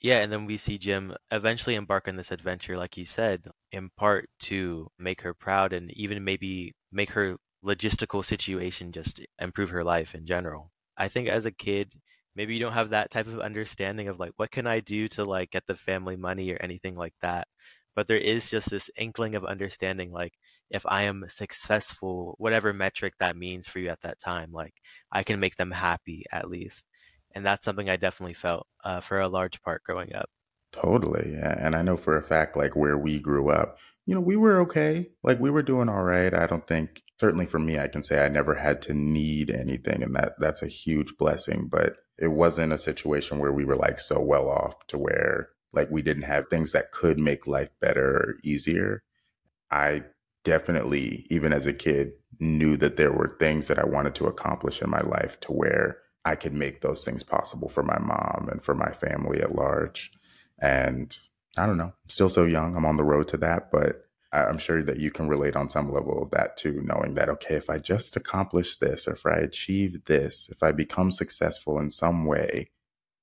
[0.00, 3.90] Yeah, and then we see Jim eventually embark on this adventure, like you said, in
[3.96, 9.82] part to make her proud and even maybe make her logistical situation just improve her
[9.82, 10.72] life in general.
[10.96, 11.94] I think as a kid,
[12.36, 15.24] maybe you don't have that type of understanding of like what can I do to
[15.24, 17.48] like get the family money or anything like that.
[17.94, 20.32] But there is just this inkling of understanding like
[20.70, 24.74] if I am successful, whatever metric that means for you at that time, like
[25.12, 26.86] I can make them happy at least.
[27.34, 30.30] And that's something I definitely felt uh, for a large part growing up.
[30.72, 31.36] Totally.
[31.40, 34.60] And I know for a fact, like where we grew up, you know, we were
[34.60, 35.10] okay.
[35.22, 36.34] Like we were doing all right.
[36.34, 40.02] I don't think, certainly for me, I can say I never had to need anything.
[40.02, 41.68] And that that's a huge blessing.
[41.70, 45.90] But it wasn't a situation where we were like so well off to where like
[45.90, 49.02] we didn't have things that could make life better or easier.
[49.70, 50.04] I
[50.44, 54.82] definitely, even as a kid, knew that there were things that I wanted to accomplish
[54.82, 58.62] in my life to where I could make those things possible for my mom and
[58.62, 60.10] for my family at large.
[60.60, 61.16] And
[61.56, 62.76] I don't know, I'm still so young.
[62.76, 65.92] I'm on the road to that, but I'm sure that you can relate on some
[65.92, 69.36] level of that too, knowing that, okay, if I just accomplish this, or if I
[69.36, 72.70] achieve this, if I become successful in some way,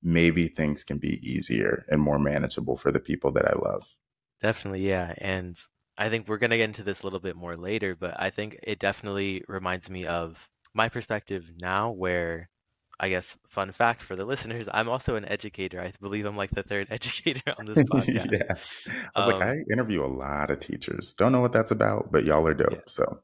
[0.03, 3.95] maybe things can be easier and more manageable for the people that I love.
[4.41, 5.13] Definitely, yeah.
[5.19, 5.57] And
[5.97, 8.29] I think we're going to get into this a little bit more later, but I
[8.29, 12.49] think it definitely reminds me of my perspective now where
[13.01, 15.81] I guess, fun fact for the listeners, I'm also an educator.
[15.81, 18.31] I believe I'm like the third educator on this podcast.
[18.31, 18.53] yeah.
[19.15, 21.13] I um, like, I interview a lot of teachers.
[21.13, 22.71] Don't know what that's about, but y'all are dope.
[22.71, 22.79] Yeah.
[22.85, 23.19] So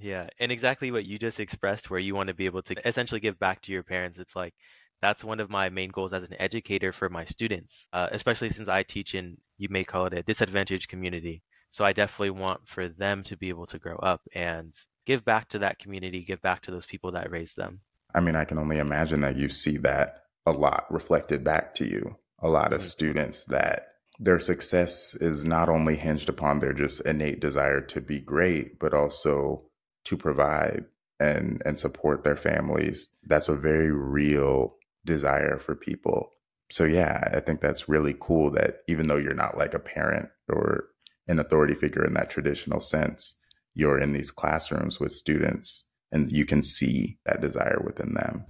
[0.00, 3.20] yeah, and exactly what you just expressed, where you want to be able to essentially
[3.20, 4.20] give back to your parents.
[4.20, 4.54] It's like
[5.00, 8.68] that's one of my main goals as an educator for my students, uh, especially since
[8.68, 11.42] I teach in, you may call it a disadvantaged community.
[11.70, 14.74] So I definitely want for them to be able to grow up and
[15.06, 17.80] give back to that community, give back to those people that raised them.
[18.14, 21.84] I mean, I can only imagine that you see that a lot reflected back to
[21.84, 22.16] you.
[22.40, 22.88] A lot of mm-hmm.
[22.88, 28.20] students that their success is not only hinged upon their just innate desire to be
[28.20, 29.64] great, but also
[30.04, 30.86] to provide
[31.20, 33.10] and and support their families.
[33.24, 34.77] That's a very real
[35.08, 36.30] desire for people.
[36.70, 40.28] So yeah, I think that's really cool that even though you're not like a parent
[40.48, 40.84] or
[41.26, 43.40] an authority figure in that traditional sense,
[43.74, 48.44] you're in these classrooms with students and you can see that desire within them.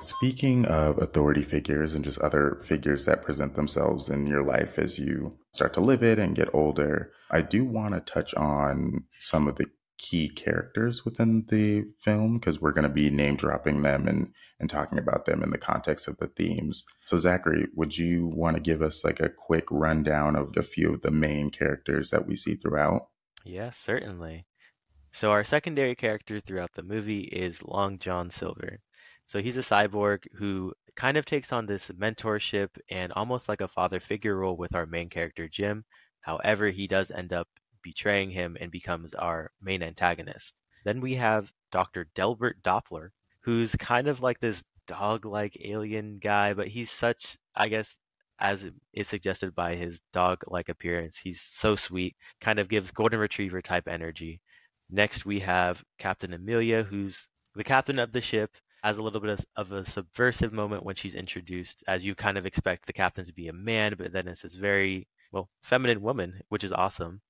[0.00, 4.98] Speaking of authority figures and just other figures that present themselves in your life as
[4.98, 9.46] you start to live it and get older, I do want to touch on some
[9.46, 9.66] of the
[10.02, 14.68] key characters within the film because we're going to be name dropping them and and
[14.68, 16.84] talking about them in the context of the themes.
[17.04, 20.94] So Zachary, would you want to give us like a quick rundown of a few
[20.94, 23.08] of the main characters that we see throughout?
[23.44, 24.46] Yeah, certainly.
[25.12, 28.78] So our secondary character throughout the movie is Long John Silver.
[29.26, 33.68] So he's a cyborg who kind of takes on this mentorship and almost like a
[33.68, 35.84] father figure role with our main character Jim.
[36.20, 37.48] However, he does end up
[37.82, 40.62] betraying him and becomes our main antagonist.
[40.84, 42.08] Then we have Dr.
[42.14, 43.10] Delbert Doppler,
[43.42, 47.96] who's kind of like this dog like alien guy, but he's such, I guess,
[48.38, 53.20] as is suggested by his dog like appearance, he's so sweet, kind of gives golden
[53.20, 54.40] retriever type energy.
[54.90, 59.30] Next, we have Captain Amelia, who's the captain of the ship, has a little bit
[59.30, 63.24] of, of, a subversive moment when she's introduced, as you kind of expect the captain
[63.24, 67.20] to be a man, but then it's this very, well, feminine woman, which is awesome.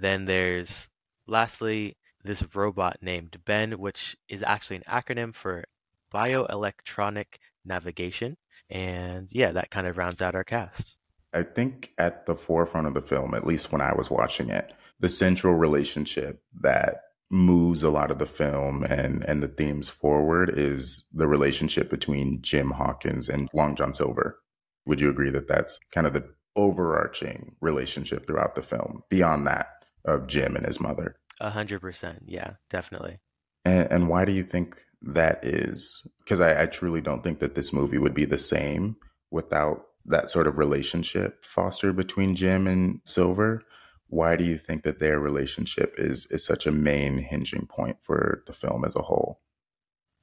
[0.00, 0.88] Then there's
[1.26, 5.64] lastly this robot named Ben, which is actually an acronym for
[6.12, 8.36] Bioelectronic Navigation.
[8.70, 10.96] And yeah, that kind of rounds out our cast.
[11.32, 14.72] I think at the forefront of the film, at least when I was watching it,
[15.00, 20.48] the central relationship that moves a lot of the film and and the themes forward
[20.48, 24.40] is the relationship between Jim Hawkins and Long John Silver.
[24.86, 26.24] Would you agree that that's kind of the
[26.56, 29.77] overarching relationship throughout the film beyond that
[30.14, 31.16] of Jim and his mother?
[31.40, 32.24] A hundred percent.
[32.26, 33.20] Yeah, definitely.
[33.64, 36.02] And, and, why do you think that is?
[36.20, 38.96] Because I, I truly don't think that this movie would be the same
[39.30, 43.62] without that sort of relationship fostered between Jim and Silver.
[44.08, 48.42] Why do you think that their relationship is is such a main hinging point for
[48.46, 49.40] the film as a whole?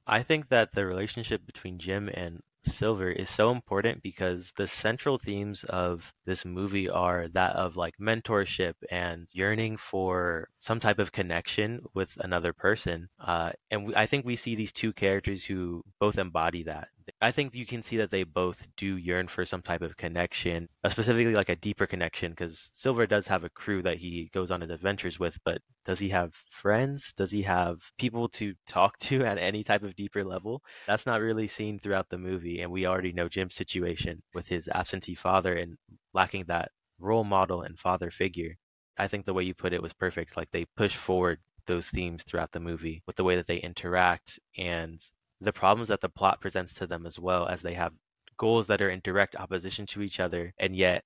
[0.06, 5.18] I think that the relationship between Jim and Silver is so important because the central
[5.18, 11.12] themes of this movie are that of like mentorship and yearning for some type of
[11.12, 13.08] connection with another person.
[13.20, 16.88] Uh, and we, I think we see these two characters who both embody that.
[17.20, 20.68] I think you can see that they both do yearn for some type of connection,
[20.82, 24.50] uh, specifically like a deeper connection, because Silver does have a crew that he goes
[24.50, 27.12] on his adventures with, but does he have friends?
[27.16, 30.62] Does he have people to talk to at any type of deeper level?
[30.86, 34.68] That's not really seen throughout the movie, and we already know Jim's situation with his
[34.68, 35.76] absentee father and
[36.12, 38.56] lacking that role model and father figure.
[38.98, 40.36] I think the way you put it was perfect.
[40.36, 44.38] Like they push forward those themes throughout the movie with the way that they interact
[44.56, 45.00] and
[45.40, 47.92] the problems that the plot presents to them as well as they have
[48.36, 51.04] goals that are in direct opposition to each other and yet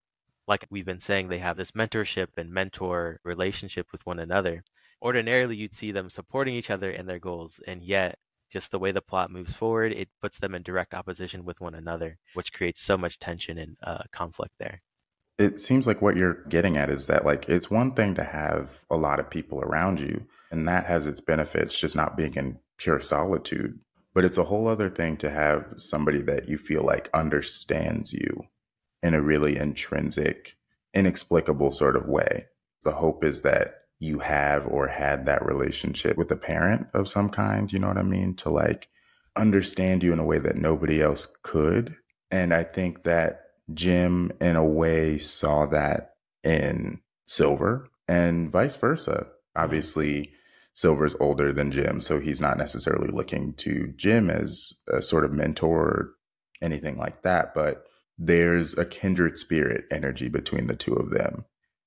[0.50, 4.64] like we've been saying they have this mentorship and mentor relationship with one another.
[5.00, 8.16] Ordinarily you'd see them supporting each other in their goals and yet
[8.50, 11.74] just the way the plot moves forward it puts them in direct opposition with one
[11.74, 14.82] another which creates so much tension and uh, conflict there.
[15.38, 18.80] It seems like what you're getting at is that like it's one thing to have
[18.90, 22.58] a lot of people around you and that has its benefits just not being in
[22.76, 23.78] pure solitude
[24.14, 28.44] but it's a whole other thing to have somebody that you feel like understands you
[29.02, 30.56] in a really intrinsic,
[30.94, 32.46] inexplicable sort of way.
[32.82, 37.28] The hope is that you have or had that relationship with a parent of some
[37.28, 38.34] kind, you know what I mean?
[38.36, 38.88] To like
[39.36, 41.96] understand you in a way that nobody else could.
[42.30, 43.42] And I think that
[43.72, 49.26] Jim, in a way, saw that in Silver and vice versa.
[49.54, 50.32] Obviously,
[50.80, 55.32] Silver's older than Jim, so he's not necessarily looking to Jim as a sort of
[55.32, 56.10] mentor or
[56.62, 57.52] anything like that.
[57.54, 57.84] But
[58.16, 61.44] there's a kindred spirit energy between the two of them.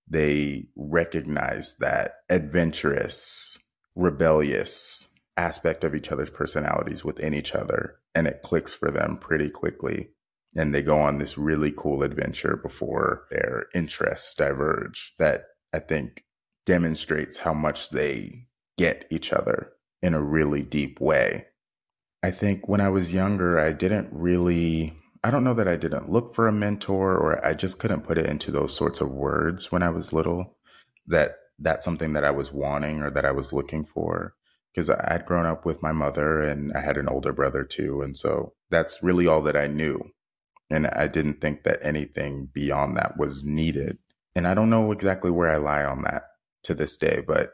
[0.08, 3.58] They recognize that adventurous,
[3.96, 9.50] rebellious aspect of each other's personalities within each other and it clicks for them pretty
[9.50, 10.10] quickly
[10.56, 16.24] and they go on this really cool adventure before their interests diverge that I think
[16.68, 18.46] demonstrates how much they
[18.78, 21.48] get each other in a really deep way.
[22.22, 26.10] I think when I was younger, I didn't really, I don't know that I didn't
[26.10, 29.72] look for a mentor or I just couldn't put it into those sorts of words
[29.72, 30.58] when I was little
[31.08, 34.36] that that's something that I was wanting or that I was looking for
[34.74, 38.02] because I'd grown up with my mother and I had an older brother too.
[38.02, 40.12] And so that's really all that I knew.
[40.70, 44.00] And I didn't think that anything beyond that was needed.
[44.36, 46.24] And I don't know exactly where I lie on that
[46.64, 47.52] to this day, but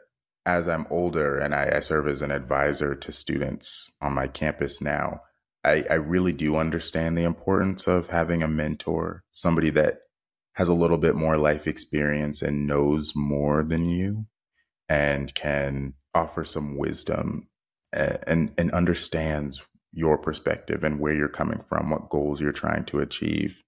[0.56, 4.80] as I'm older and I, I serve as an advisor to students on my campus
[4.80, 5.22] now,
[5.64, 10.00] I, I really do understand the importance of having a mentor, somebody that
[10.54, 14.26] has a little bit more life experience and knows more than you
[14.88, 17.48] and can offer some wisdom
[17.92, 22.84] and, and, and understands your perspective and where you're coming from, what goals you're trying
[22.86, 23.62] to achieve.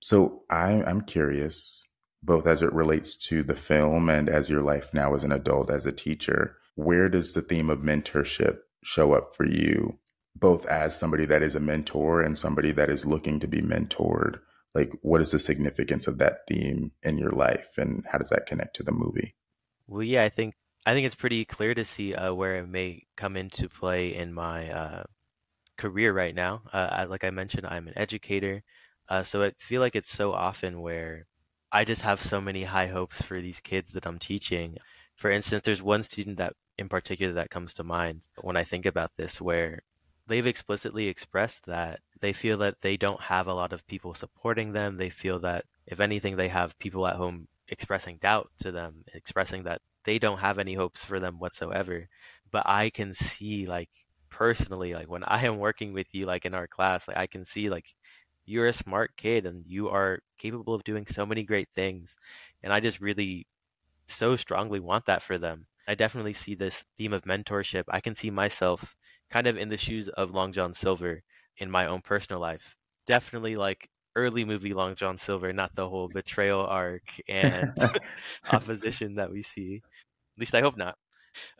[0.00, 1.85] So I, I'm curious,
[2.26, 5.70] both as it relates to the film and as your life now as an adult,
[5.70, 9.98] as a teacher, where does the theme of mentorship show up for you,
[10.34, 14.40] both as somebody that is a mentor and somebody that is looking to be mentored?
[14.74, 18.46] Like, what is the significance of that theme in your life, and how does that
[18.46, 19.36] connect to the movie?
[19.86, 20.54] Well, yeah, I think
[20.84, 24.34] I think it's pretty clear to see uh, where it may come into play in
[24.34, 25.04] my uh,
[25.78, 26.62] career right now.
[26.72, 28.64] Uh, I, like I mentioned, I'm an educator,
[29.08, 31.26] uh, so I feel like it's so often where
[31.76, 34.78] I just have so many high hopes for these kids that I'm teaching.
[35.14, 38.86] For instance, there's one student that in particular that comes to mind when I think
[38.86, 39.82] about this, where
[40.26, 44.72] they've explicitly expressed that they feel that they don't have a lot of people supporting
[44.72, 44.96] them.
[44.96, 49.64] They feel that if anything, they have people at home expressing doubt to them, expressing
[49.64, 52.08] that they don't have any hopes for them whatsoever.
[52.50, 53.90] But I can see like
[54.30, 57.44] personally like when i am working with you like in our class like i can
[57.44, 57.94] see like
[58.46, 62.16] you're a smart kid and you are capable of doing so many great things
[62.62, 63.46] and i just really
[64.08, 68.14] so strongly want that for them i definitely see this theme of mentorship i can
[68.14, 68.96] see myself
[69.30, 71.22] kind of in the shoes of long john silver
[71.58, 72.76] in my own personal life
[73.06, 77.76] definitely like early movie long john silver not the whole betrayal arc and
[78.52, 79.82] opposition that we see
[80.36, 80.96] at least i hope not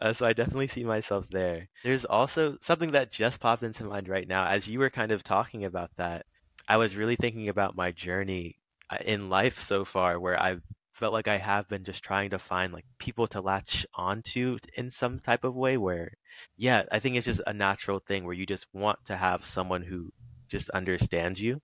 [0.00, 1.68] uh, so I definitely see myself there.
[1.82, 5.22] There's also something that just popped into mind right now as you were kind of
[5.22, 6.26] talking about that.
[6.68, 8.56] I was really thinking about my journey
[8.90, 10.58] uh, in life so far, where I
[10.92, 14.90] felt like I have been just trying to find like people to latch onto in
[14.90, 15.76] some type of way.
[15.76, 16.12] Where,
[16.56, 19.82] yeah, I think it's just a natural thing where you just want to have someone
[19.82, 20.12] who
[20.48, 21.60] just understands you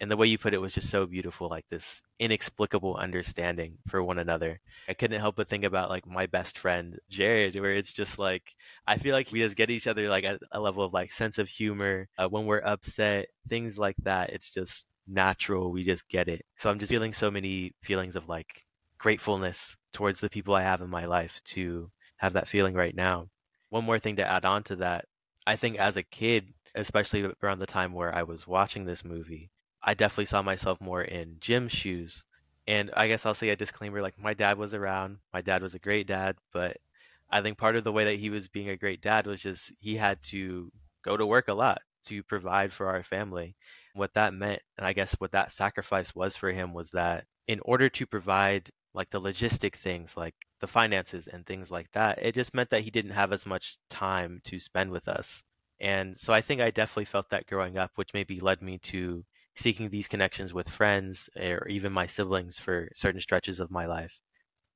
[0.00, 4.02] and the way you put it was just so beautiful like this inexplicable understanding for
[4.02, 4.60] one another.
[4.88, 8.54] I couldn't help but think about like my best friend jared where it's just like
[8.86, 11.38] i feel like we just get each other like at a level of like sense
[11.38, 16.28] of humor uh, when we're upset things like that it's just natural we just get
[16.28, 16.44] it.
[16.56, 18.64] So i'm just feeling so many feelings of like
[18.98, 23.28] gratefulness towards the people i have in my life to have that feeling right now.
[23.70, 25.06] One more thing to add on to that
[25.46, 29.50] i think as a kid especially around the time where i was watching this movie
[29.82, 32.24] I definitely saw myself more in Jim's shoes.
[32.66, 35.18] And I guess I'll say a disclaimer like my dad was around.
[35.32, 36.76] My dad was a great dad, but
[37.30, 39.72] I think part of the way that he was being a great dad was just
[39.80, 40.70] he had to
[41.02, 43.56] go to work a lot to provide for our family.
[43.94, 47.60] What that meant, and I guess what that sacrifice was for him was that in
[47.64, 52.34] order to provide like the logistic things like the finances and things like that, it
[52.34, 55.42] just meant that he didn't have as much time to spend with us.
[55.80, 59.24] And so I think I definitely felt that growing up, which maybe led me to
[59.60, 64.20] seeking these connections with friends or even my siblings for certain stretches of my life?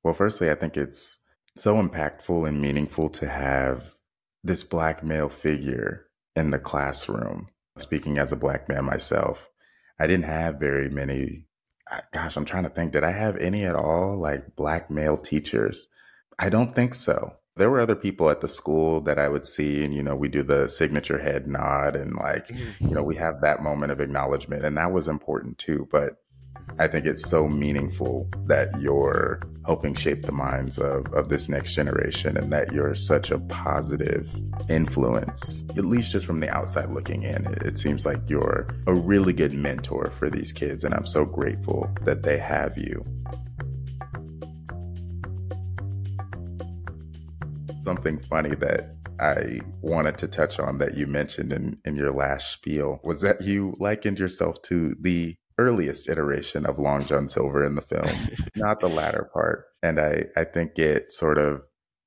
[0.03, 1.17] Well, firstly, I think it's
[1.55, 3.95] so impactful and meaningful to have
[4.43, 6.05] this black male figure
[6.35, 7.47] in the classroom.
[7.77, 9.49] Speaking as a black man myself,
[9.99, 11.47] I didn't have very many.
[12.13, 12.93] Gosh, I'm trying to think.
[12.93, 15.87] Did I have any at all, like black male teachers?
[16.37, 19.83] I don't think so there were other people at the school that I would see,
[19.83, 23.23] and you know, we do the signature head nod, and like, you know, we mm-hmm.
[23.23, 25.87] have that moment of acknowledgement, and that was important too.
[25.89, 26.21] But
[26.77, 31.73] I think it's so meaningful that you're helping shape the minds of, of this next
[31.73, 34.29] generation and that you're such a positive
[34.69, 37.45] influence, at least just from the outside looking in.
[37.45, 41.23] It, it seems like you're a really good mentor for these kids, and I'm so
[41.23, 43.05] grateful that they have you.
[47.85, 48.81] Something funny that
[49.19, 53.41] I wanted to touch on that you mentioned in, in your last spiel was that
[53.41, 58.09] you likened yourself to the earliest iteration of Long John Silver in the film,
[58.55, 59.67] not the latter part.
[59.83, 61.61] And I, I think it sort of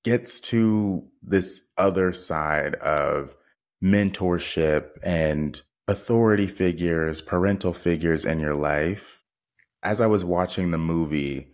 [0.05, 3.37] gets to this other side of
[3.83, 9.22] mentorship and authority figures, parental figures in your life.
[9.83, 11.53] As I was watching the movie,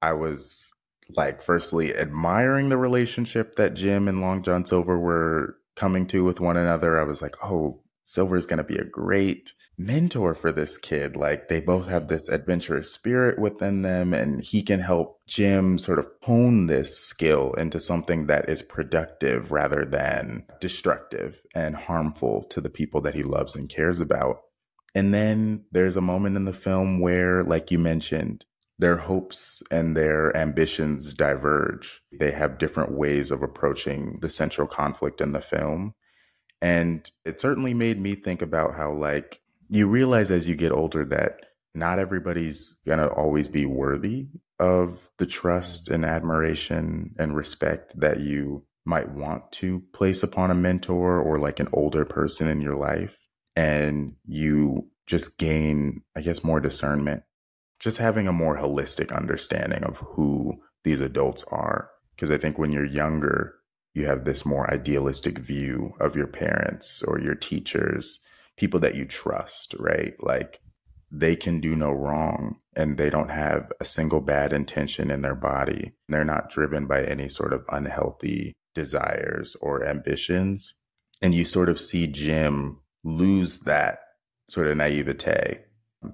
[0.00, 0.63] I was
[1.10, 6.40] like, firstly, admiring the relationship that Jim and Long John Silver were coming to with
[6.40, 7.00] one another.
[7.00, 11.16] I was like, oh, Silver is going to be a great mentor for this kid.
[11.16, 15.98] Like they both have this adventurous spirit within them, and he can help Jim sort
[15.98, 22.60] of hone this skill into something that is productive rather than destructive and harmful to
[22.60, 24.42] the people that he loves and cares about.
[24.94, 28.44] And then there's a moment in the film where, like you mentioned,
[28.78, 32.02] their hopes and their ambitions diverge.
[32.12, 35.94] They have different ways of approaching the central conflict in the film.
[36.60, 41.04] And it certainly made me think about how, like, you realize as you get older
[41.06, 41.40] that
[41.74, 48.20] not everybody's going to always be worthy of the trust and admiration and respect that
[48.20, 52.76] you might want to place upon a mentor or like an older person in your
[52.76, 53.18] life.
[53.56, 57.24] And you just gain, I guess, more discernment,
[57.84, 61.90] just having a more holistic understanding of who these adults are.
[62.16, 63.56] Because I think when you're younger,
[63.92, 68.20] you have this more idealistic view of your parents or your teachers
[68.56, 70.14] people that you trust, right?
[70.22, 70.60] Like
[71.10, 75.34] they can do no wrong and they don't have a single bad intention in their
[75.34, 75.92] body.
[76.08, 80.74] They're not driven by any sort of unhealthy desires or ambitions.
[81.20, 83.98] And you sort of see Jim lose that
[84.48, 85.64] sort of naivete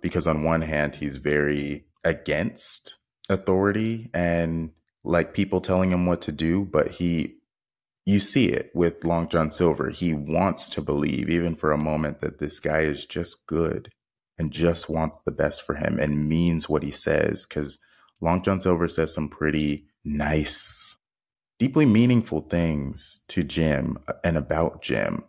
[0.01, 2.97] because, on one hand, he's very against
[3.29, 4.71] authority and
[5.05, 7.37] like people telling him what to do, but he
[8.07, 9.91] you see it with Long John Silver.
[9.91, 13.91] He wants to believe, even for a moment, that this guy is just good
[14.39, 17.47] and just wants the best for him and means what he says.
[17.47, 17.79] Because
[18.21, 20.99] Long John Silver says some pretty nice,
[21.59, 25.25] deeply meaningful things to Jim uh, and about Jim.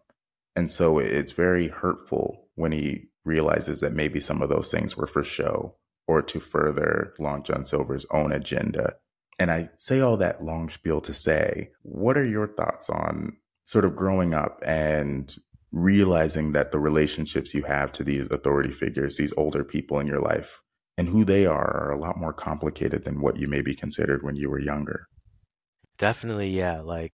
[0.55, 5.07] And so it's very hurtful when he realizes that maybe some of those things were
[5.07, 5.75] for show
[6.07, 8.95] or to further Long John Silver's own agenda.
[9.39, 13.85] And I say all that long spiel to say, what are your thoughts on sort
[13.85, 15.33] of growing up and
[15.71, 20.19] realizing that the relationships you have to these authority figures, these older people in your
[20.19, 20.61] life,
[20.97, 24.35] and who they are are a lot more complicated than what you maybe considered when
[24.35, 25.07] you were younger?
[25.97, 26.81] Definitely, yeah.
[26.81, 27.13] Like,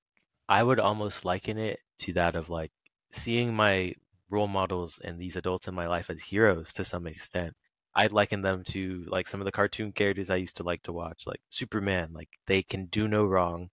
[0.50, 2.72] I would almost liken it to that of like
[3.12, 3.94] seeing my
[4.30, 7.54] role models and these adults in my life as heroes to some extent.
[7.96, 10.94] I liken them to like some of the cartoon characters I used to like to
[10.94, 12.10] watch, like Superman.
[12.14, 13.70] Like they can do no wrong.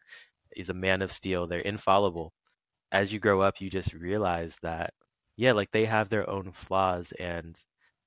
[0.54, 1.46] He's a man of steel.
[1.46, 2.32] They're infallible.
[2.92, 4.94] As you grow up, you just realize that,
[5.36, 7.12] yeah, like they have their own flaws.
[7.18, 7.56] And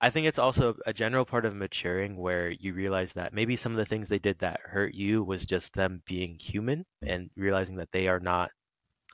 [0.01, 3.73] I think it's also a general part of maturing where you realize that maybe some
[3.73, 7.75] of the things they did that hurt you was just them being human and realizing
[7.77, 8.51] that they are not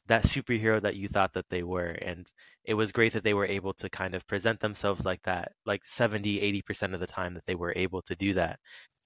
[0.08, 2.32] that superhero that you thought that they were and
[2.66, 5.86] it was great that they were able to kind of present themselves like that like
[5.86, 8.60] 70 80% of the time that they were able to do that.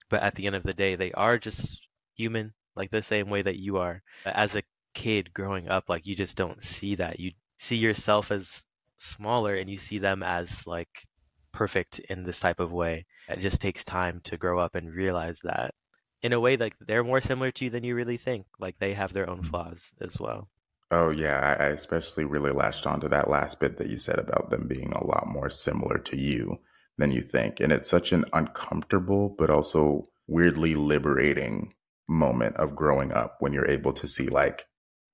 [0.09, 3.41] But at the end of the day they are just human like the same way
[3.41, 4.01] that you are.
[4.25, 7.19] As a kid growing up like you just don't see that.
[7.19, 8.63] You see yourself as
[8.97, 11.05] smaller and you see them as like
[11.51, 13.05] perfect in this type of way.
[13.29, 15.75] It just takes time to grow up and realize that.
[16.23, 18.47] In a way like they're more similar to you than you really think.
[18.59, 19.49] Like they have their own mm-hmm.
[19.49, 20.49] flaws as well
[20.89, 21.57] Oh, yeah.
[21.59, 24.93] I, I especially really latched onto that last bit that you said about them being
[24.93, 26.59] a lot more similar to you
[26.97, 27.59] than you think.
[27.59, 31.73] And it's such an uncomfortable, but also weirdly liberating
[32.07, 34.65] moment of growing up when you're able to see, like,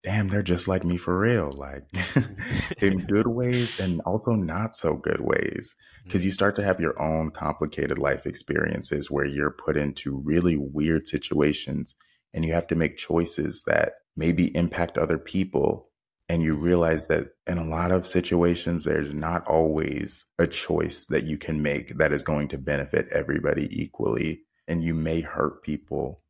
[0.03, 1.85] damn, they're just like me for real, like
[2.81, 5.75] in good ways and also not so good ways.
[6.03, 6.35] Because you mm-hmm.
[6.35, 11.95] start to have your own complicated life experiences where you're put into really weird situations
[12.33, 15.89] and you have to make choices that maybe impact other people.
[16.29, 21.25] And you realize that in a lot of situations, there's not always a choice that
[21.25, 24.41] you can make that is going to benefit everybody equally.
[24.67, 26.21] And you may hurt people.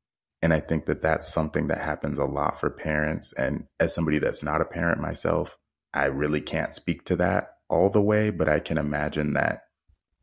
[0.41, 3.31] And I think that that's something that happens a lot for parents.
[3.33, 5.57] And as somebody that's not a parent myself,
[5.93, 9.63] I really can't speak to that all the way, but I can imagine that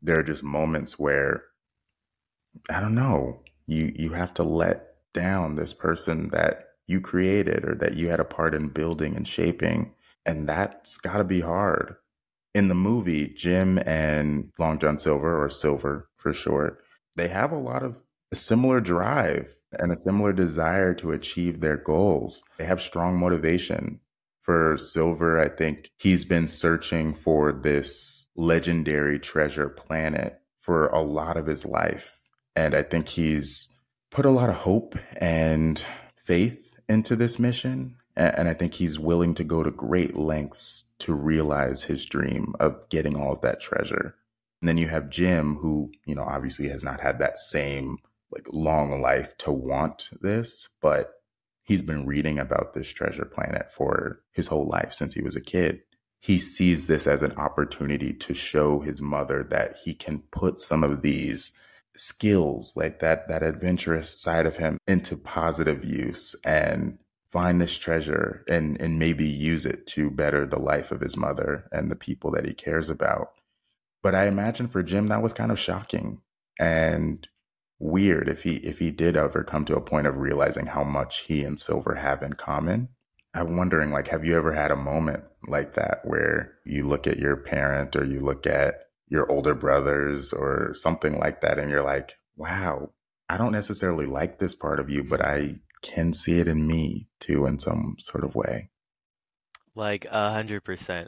[0.01, 1.43] there are just moments where
[2.69, 7.73] I don't know, you you have to let down this person that you created or
[7.75, 9.93] that you had a part in building and shaping.
[10.25, 11.95] And that's got to be hard.
[12.53, 16.83] In the movie, Jim and Long John Silver, or Silver for short,
[17.15, 17.95] they have a lot of
[18.31, 22.43] a similar drive and a similar desire to achieve their goals.
[22.57, 23.99] They have strong motivation.
[24.41, 31.37] For Silver, I think he's been searching for this legendary treasure planet for a lot
[31.37, 32.19] of his life.
[32.55, 33.71] And I think he's
[34.09, 35.83] put a lot of hope and
[36.23, 37.97] faith into this mission.
[38.15, 42.89] And I think he's willing to go to great lengths to realize his dream of
[42.89, 44.15] getting all of that treasure.
[44.61, 47.97] And then you have Jim, who, you know, obviously has not had that same
[48.31, 51.13] like long life to want this, but
[51.63, 55.41] he's been reading about this treasure planet for his whole life since he was a
[55.41, 55.81] kid.
[56.19, 60.83] He sees this as an opportunity to show his mother that he can put some
[60.83, 61.57] of these
[61.95, 66.97] skills like that that adventurous side of him into positive use and
[67.29, 71.67] find this treasure and and maybe use it to better the life of his mother
[71.71, 73.31] and the people that he cares about.
[74.01, 76.21] But i imagine for jim that was kind of shocking
[76.59, 77.27] and
[77.79, 81.21] weird if he if he did ever come to a point of realizing how much
[81.21, 82.89] he and silver have in common.
[83.33, 87.17] I'm wondering like have you ever had a moment like that where you look at
[87.17, 91.83] your parent or you look at your older brothers or something like that and you're
[91.83, 92.89] like wow
[93.29, 97.07] i don't necessarily like this part of you but i can see it in me
[97.19, 98.69] too in some sort of way
[99.75, 101.07] like a hundred percent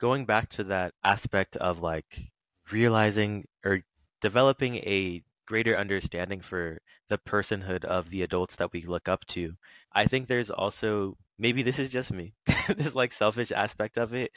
[0.00, 2.30] going back to that aspect of like
[2.70, 3.82] realizing or
[4.20, 9.54] developing a greater understanding for the personhood of the adults that we look up to.
[9.92, 12.34] I think there's also maybe this is just me.
[12.68, 14.32] this like selfish aspect of it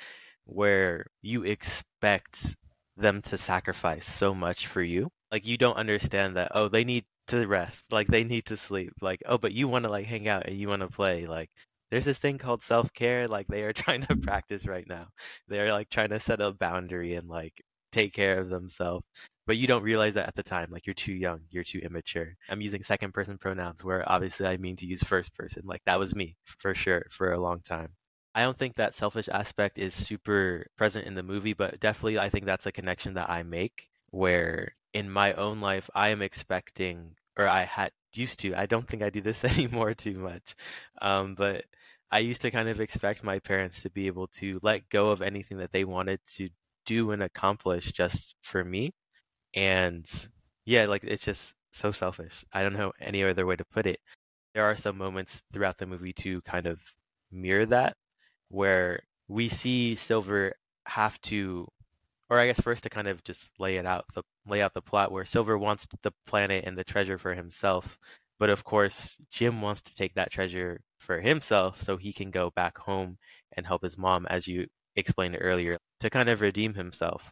[0.45, 2.55] where you expect
[2.97, 5.09] them to sacrifice so much for you.
[5.31, 8.93] Like you don't understand that oh they need to rest, like they need to sleep.
[9.01, 11.27] Like oh but you want to like hang out and you want to play.
[11.27, 11.49] Like
[11.91, 15.07] there's this thing called self-care like they are trying to practice right now.
[15.47, 19.05] They're like trying to set a boundary and like take care of themselves
[19.47, 22.35] but you don't realize that at the time like you're too young you're too immature
[22.49, 25.97] i'm using second person pronouns where obviously i mean to use first person like that
[25.97, 27.89] was me for sure for a long time
[28.37, 32.29] i don't think that selfish aspect is super present in the movie but definitely i
[32.29, 37.15] think that's a connection that i make where in my own life i am expecting
[37.37, 40.55] or i had used to i don't think i do this anymore too much
[41.01, 41.65] um, but
[42.11, 45.21] i used to kind of expect my parents to be able to let go of
[45.21, 46.49] anything that they wanted to
[46.85, 48.93] do and accomplish just for me
[49.53, 50.29] and
[50.65, 52.45] yeah, like it's just so selfish.
[52.53, 53.99] I don't know any other way to put it.
[54.53, 56.81] There are some moments throughout the movie to kind of
[57.31, 57.95] mirror that,
[58.49, 60.53] where we see Silver
[60.85, 61.67] have to,
[62.29, 64.81] or I guess first to kind of just lay it out, the lay out the
[64.81, 67.97] plot where Silver wants the planet and the treasure for himself,
[68.39, 72.51] but of course Jim wants to take that treasure for himself so he can go
[72.55, 73.17] back home
[73.53, 77.31] and help his mom, as you explained earlier, to kind of redeem himself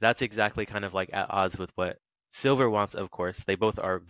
[0.00, 1.98] that's exactly kind of like at odds with what
[2.32, 3.44] Silver wants, of course.
[3.44, 4.02] They both are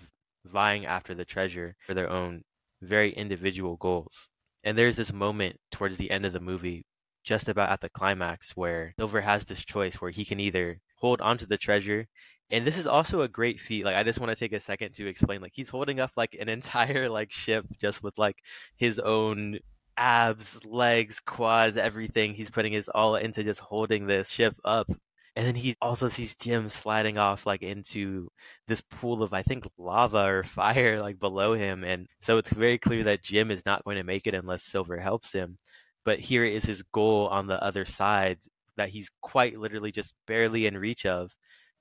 [0.45, 2.42] vying after the treasure for their own
[2.82, 4.30] very individual goals.
[4.64, 6.86] And there's this moment towards the end of the movie,
[7.22, 11.20] just about at the climax, where Silver has this choice where he can either hold
[11.20, 12.06] onto the treasure.
[12.50, 13.84] And this is also a great feat.
[13.84, 15.42] Like I just want to take a second to explain.
[15.42, 18.38] Like he's holding up like an entire like ship just with like
[18.76, 19.58] his own
[19.96, 22.34] abs, legs, quads, everything.
[22.34, 24.90] He's putting his all into just holding this ship up
[25.37, 28.28] and then he also sees Jim sliding off like into
[28.68, 32.78] this pool of I think lava or fire like below him and so it's very
[32.78, 35.59] clear that Jim is not going to make it unless Silver helps him.
[36.05, 38.39] But here is his goal on the other side
[38.76, 41.32] that he's quite literally just barely in reach of.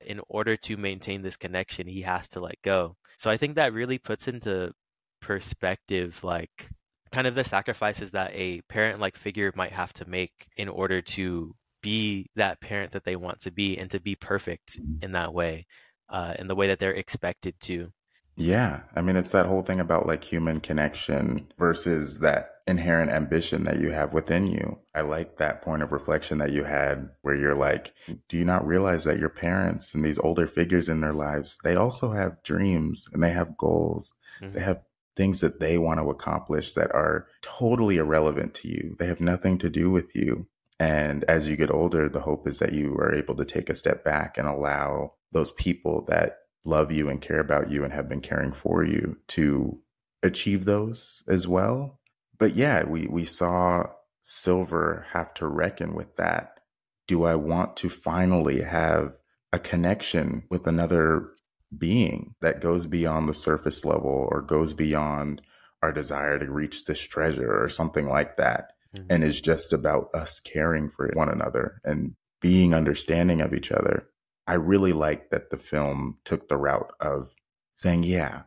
[0.05, 2.97] In order to maintain this connection he has to let go.
[3.17, 4.73] So I think that really puts into
[5.21, 6.69] perspective like
[7.13, 11.01] kind of the sacrifices that a parent like figure might have to make in order
[11.01, 15.33] to be that parent that they want to be and to be perfect in that
[15.35, 15.67] way,
[16.09, 17.91] uh, in the way that they're expected to.
[18.35, 18.81] Yeah.
[18.95, 23.79] I mean, it's that whole thing about like human connection versus that inherent ambition that
[23.79, 24.79] you have within you.
[24.95, 27.93] I like that point of reflection that you had where you're like,
[28.27, 31.75] do you not realize that your parents and these older figures in their lives, they
[31.75, 34.15] also have dreams and they have goals.
[34.41, 34.53] Mm-hmm.
[34.53, 34.81] They have
[35.15, 38.95] things that they want to accomplish that are totally irrelevant to you.
[38.97, 40.47] They have nothing to do with you.
[40.83, 43.75] And as you get older, the hope is that you are able to take a
[43.75, 48.09] step back and allow those people that love you and care about you and have
[48.09, 49.79] been caring for you to
[50.21, 52.01] achieve those as well.
[52.37, 53.91] But yeah, we, we saw
[54.23, 56.59] Silver have to reckon with that.
[57.07, 59.13] Do I want to finally have
[59.53, 61.29] a connection with another
[61.77, 65.41] being that goes beyond the surface level or goes beyond
[65.81, 68.73] our desire to reach this treasure or something like that?
[68.95, 69.07] Mm-hmm.
[69.09, 74.07] and is just about us caring for one another and being understanding of each other.
[74.45, 77.33] I really like that the film took the route of
[77.75, 78.43] saying, Yeah,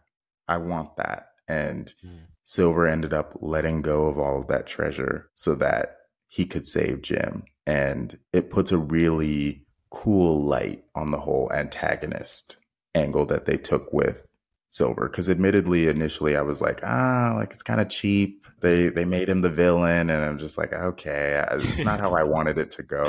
[0.47, 1.29] I want that.
[1.49, 2.21] And mm.
[2.45, 5.97] Silver ended up letting go of all of that treasure so that
[6.29, 7.45] he could save Jim.
[7.67, 12.59] And it puts a really cool light on the whole antagonist
[12.95, 14.27] angle that they took with
[14.69, 19.05] Silver because admittedly initially I was like ah like it's kind of cheap they they
[19.05, 22.71] made him the villain and I'm just like okay it's not how I wanted it
[22.73, 23.05] to go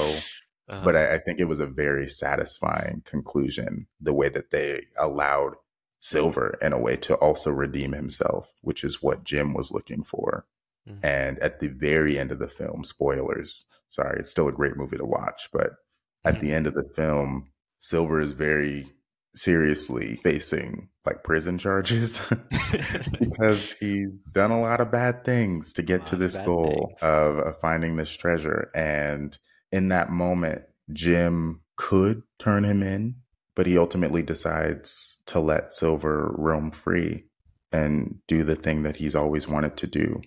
[0.69, 0.81] uh-huh.
[0.83, 5.55] but I, I think it was a very satisfying conclusion the way that they allowed
[5.99, 10.45] Silver in a way to also redeem himself which is what Jim was looking for
[10.87, 11.03] mm-hmm.
[11.03, 14.97] and at the very end of the film spoilers sorry it's still a great movie
[14.97, 15.71] to watch but
[16.23, 16.45] at mm-hmm.
[16.45, 17.49] the end of the film
[17.79, 18.87] Silver is very
[19.37, 22.19] seriously facing like prison charges
[23.19, 27.59] because he's done a lot of bad things to get to this goal of, of
[27.59, 28.69] finding this treasure.
[28.75, 29.37] And
[29.71, 33.15] in that moment, Jim could turn him in,
[33.55, 37.25] but he ultimately decides to let Silver roam free
[37.71, 40.21] and do the thing that he's always wanted to do.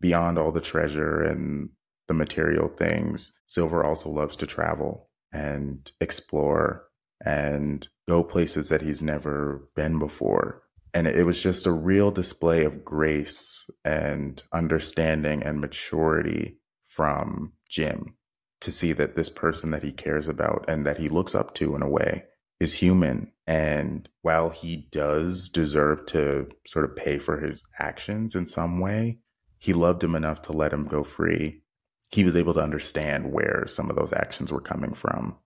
[0.00, 1.70] Beyond all the treasure and
[2.08, 6.85] the material things, Silver also loves to travel and explore
[7.24, 10.62] and go places that he's never been before.
[10.94, 18.14] And it was just a real display of grace and understanding and maturity from Jim
[18.60, 21.76] to see that this person that he cares about and that he looks up to
[21.76, 22.24] in a way
[22.58, 23.30] is human.
[23.46, 29.18] And while he does deserve to sort of pay for his actions in some way,
[29.58, 31.62] he loved him enough to let him go free.
[32.10, 35.36] He was able to understand where some of those actions were coming from.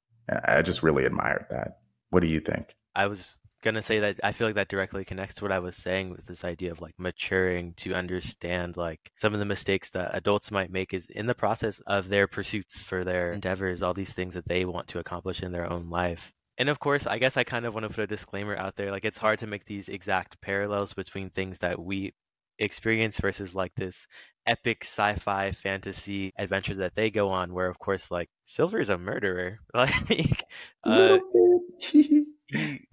[0.44, 1.78] I just really admired that.
[2.10, 2.74] What do you think?
[2.94, 5.76] I was gonna say that I feel like that directly connects to what I was
[5.76, 10.14] saying with this idea of like maturing to understand like some of the mistakes that
[10.14, 14.12] adults might make is in the process of their pursuits for their endeavors, all these
[14.12, 16.32] things that they want to accomplish in their own life.
[16.60, 18.90] And of course, I guess I kind of want to put a disclaimer out there.
[18.90, 22.12] Like, it's hard to make these exact parallels between things that we
[22.60, 24.06] experience versus like this
[24.46, 28.98] epic sci-fi fantasy adventure that they go on where of course like silver is a
[28.98, 30.44] murderer like
[30.84, 31.18] uh,
[31.78, 32.26] he,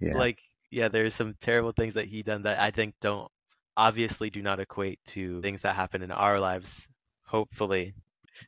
[0.00, 0.16] yeah.
[0.16, 0.40] like
[0.70, 3.30] yeah there's some terrible things that he done that i think don't
[3.76, 6.88] obviously do not equate to things that happen in our lives
[7.26, 7.94] hopefully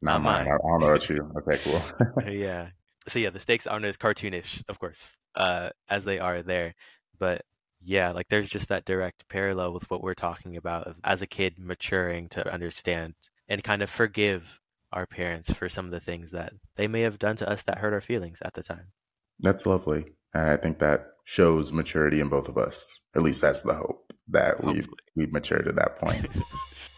[0.02, 0.44] not, not mine.
[0.46, 0.54] mine.
[0.54, 2.68] i don't know about you okay cool yeah
[3.06, 6.74] so yeah the stakes aren't as cartoonish of course uh as they are there
[7.18, 7.42] but
[7.82, 11.54] yeah, like there's just that direct parallel with what we're talking about as a kid
[11.58, 13.14] maturing to understand
[13.48, 14.60] and kind of forgive
[14.92, 17.78] our parents for some of the things that they may have done to us that
[17.78, 18.92] hurt our feelings at the time.
[19.38, 20.12] That's lovely.
[20.34, 23.00] I think that shows maturity in both of us.
[23.14, 26.26] At least that's the hope that we've we've matured to that point.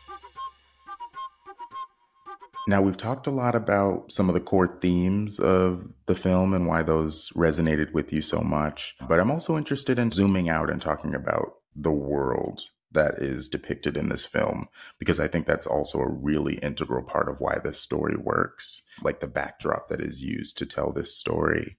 [2.69, 6.67] Now, we've talked a lot about some of the core themes of the film and
[6.67, 8.95] why those resonated with you so much.
[9.09, 12.61] But I'm also interested in zooming out and talking about the world
[12.93, 17.29] that is depicted in this film, because I think that's also a really integral part
[17.29, 21.79] of why this story works, like the backdrop that is used to tell this story.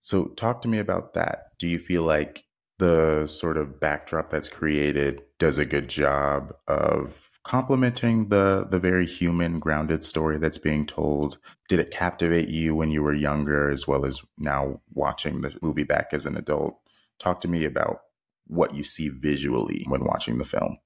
[0.00, 1.50] So, talk to me about that.
[1.58, 2.44] Do you feel like
[2.78, 9.06] the sort of backdrop that's created does a good job of complementing the the very
[9.06, 11.38] human grounded story that's being told
[11.68, 15.84] did it captivate you when you were younger as well as now watching the movie
[15.84, 16.78] back as an adult?
[17.18, 18.00] Talk to me about
[18.46, 20.78] what you see visually when watching the film.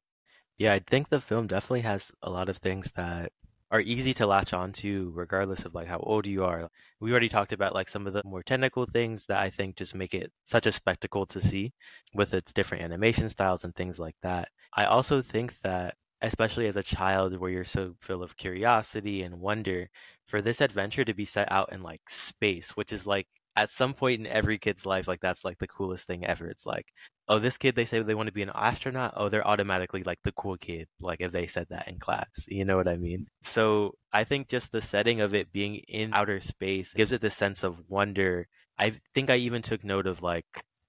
[0.58, 3.32] Yeah i think the film definitely has a lot of things that
[3.70, 6.70] are easy to latch onto regardless of like how old you are.
[7.00, 9.94] We already talked about like some of the more technical things that i think just
[9.94, 11.72] make it such a spectacle to see
[12.14, 14.48] with its different animation styles and things like that.
[14.74, 19.40] I also think that especially as a child where you're so full of curiosity and
[19.40, 19.88] wonder
[20.26, 23.92] for this adventure to be set out in like space which is like at some
[23.92, 26.46] point in every kid's life like that's like the coolest thing ever.
[26.46, 26.86] It's like
[27.26, 29.14] oh this kid they say they want to be an astronaut.
[29.16, 32.64] Oh they're automatically like the cool kid like if they said that in class you
[32.64, 33.26] know what i mean?
[33.42, 37.34] So i think just the setting of it being in outer space gives it this
[37.36, 38.46] sense of wonder.
[38.78, 40.46] I think i even took note of like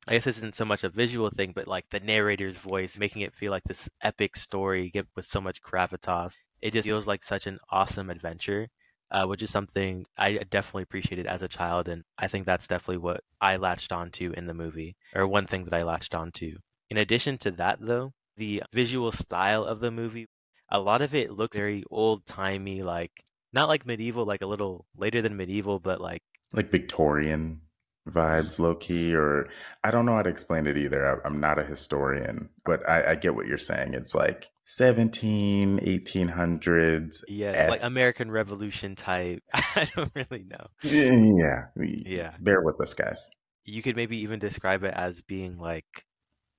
[0.09, 3.21] I guess this isn't so much a visual thing, but like the narrator's voice making
[3.21, 6.33] it feel like this epic story with so much gravitas.
[6.63, 8.69] It just feels like such an awesome adventure,
[9.11, 11.87] uh, which is something I definitely appreciated as a child.
[11.87, 15.65] And I think that's definitely what I latched onto in the movie, or one thing
[15.65, 16.55] that I latched onto.
[16.89, 20.25] In addition to that, though, the visual style of the movie,
[20.71, 23.11] a lot of it looks very old timey, like
[23.53, 27.61] not like medieval, like a little later than medieval, but like like Victorian
[28.09, 29.47] vibes low key or
[29.83, 31.21] i don't know how to explain it either.
[31.25, 33.93] I'm not a historian but i, I get what you're saying.
[33.93, 39.41] It's like 17 1800s yeah at, like american revolution type.
[39.53, 40.67] I don't really know.
[40.83, 42.33] Yeah yeah.
[42.39, 43.29] bear with us guys.
[43.65, 46.05] You could maybe even describe it as being like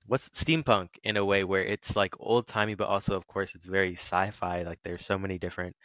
[0.06, 3.66] what's steampunk in a way where it's like old timey but also of course it's
[3.66, 4.62] very sci-fi.
[4.62, 5.76] Like there's so many different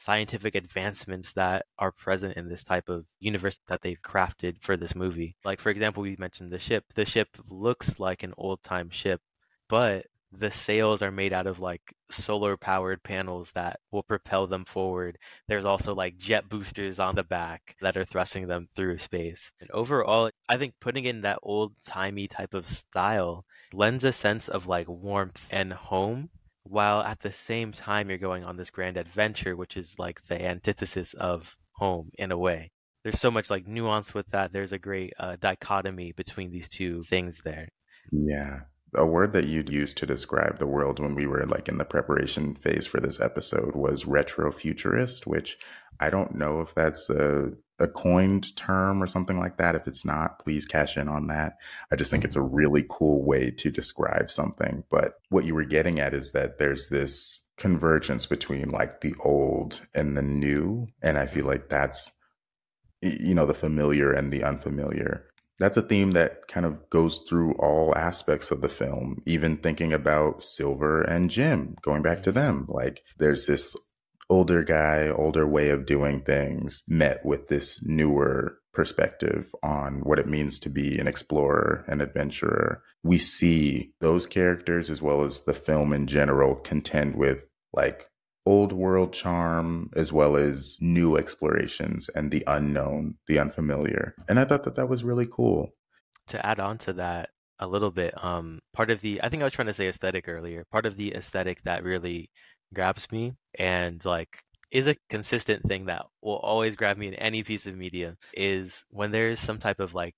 [0.00, 4.94] scientific advancements that are present in this type of universe that they've crafted for this
[4.96, 5.36] movie.
[5.44, 6.84] Like, for example, we mentioned the ship.
[6.94, 9.20] The ship looks like an old time ship
[9.70, 14.64] but the sails are made out of like solar powered panels that will propel them
[14.64, 15.16] forward.
[15.48, 19.52] There's also like jet boosters on the back that are thrusting them through space.
[19.60, 24.48] And overall, I think putting in that old timey type of style lends a sense
[24.48, 26.30] of like warmth and home
[26.70, 30.40] while at the same time you're going on this grand adventure, which is like the
[30.40, 32.70] antithesis of home in a way.
[33.02, 34.52] There's so much like nuance with that.
[34.52, 37.68] There's a great uh, dichotomy between these two things there.
[38.12, 38.60] Yeah
[38.94, 41.84] a word that you'd use to describe the world when we were like in the
[41.84, 45.56] preparation phase for this episode was retrofuturist, which
[46.00, 49.74] I don't know if that's a, a coined term or something like that.
[49.74, 51.54] If it's not, please cash in on that.
[51.90, 52.54] I just think it's a mm-hmm.
[52.54, 54.84] really cool way to describe something.
[54.90, 59.86] But what you were getting at is that there's this convergence between like the old
[59.94, 60.88] and the new.
[61.02, 62.10] And I feel like that's,
[63.02, 65.26] you know, the familiar and the unfamiliar
[65.60, 69.92] that's a theme that kind of goes through all aspects of the film, even thinking
[69.92, 72.38] about Silver and Jim, going back to mm-hmm.
[72.38, 72.66] them.
[72.66, 73.76] Like there's this
[74.30, 80.28] older guy, older way of doing things met with this newer perspective on what it
[80.28, 82.82] means to be an explorer, an adventurer.
[83.02, 88.06] We see those characters as well as the film in general contend with like
[88.46, 94.14] old world charm as well as new explorations and the unknown, the unfamiliar.
[94.28, 95.74] And I thought that that was really cool.
[96.28, 99.44] To add on to that a little bit, um, part of the I think I
[99.44, 100.64] was trying to say aesthetic earlier.
[100.70, 102.30] Part of the aesthetic that really
[102.74, 107.42] grabs me and like is a consistent thing that will always grab me in any
[107.42, 110.14] piece of media is when there is some type of like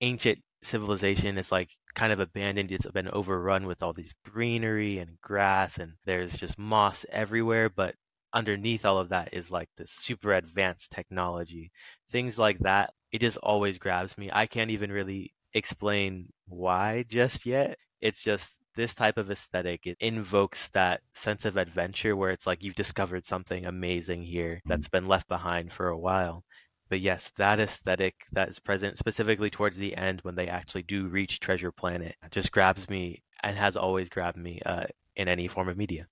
[0.00, 2.72] ancient civilization it's like kind of abandoned.
[2.72, 7.70] It's been overrun with all these greenery and grass, and there's just moss everywhere.
[7.70, 7.94] But
[8.32, 11.70] underneath all of that is like this super advanced technology.
[12.10, 14.30] Things like that, it just always grabs me.
[14.32, 17.78] I can't even really explain why just yet.
[18.00, 22.62] It's just this type of aesthetic it invokes that sense of adventure where it's like
[22.62, 26.44] you've discovered something amazing here that's been left behind for a while
[26.88, 31.08] but yes, that aesthetic that is present specifically towards the end when they actually do
[31.08, 34.84] reach Treasure Planet just grabs me and has always grabbed me uh,
[35.16, 36.06] in any form of media.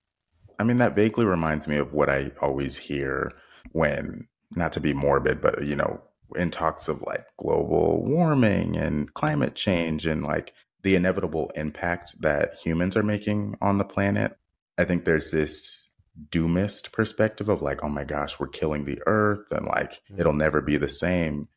[0.59, 3.31] I mean, that vaguely reminds me of what I always hear
[3.71, 6.01] when, not to be morbid, but, you know,
[6.35, 10.53] in talks of like global warming and climate change and like
[10.83, 14.37] the inevitable impact that humans are making on the planet.
[14.77, 15.89] I think there's this
[16.29, 20.19] doomist perspective of like, oh my gosh, we're killing the earth and like mm-hmm.
[20.19, 21.47] it'll never be the same.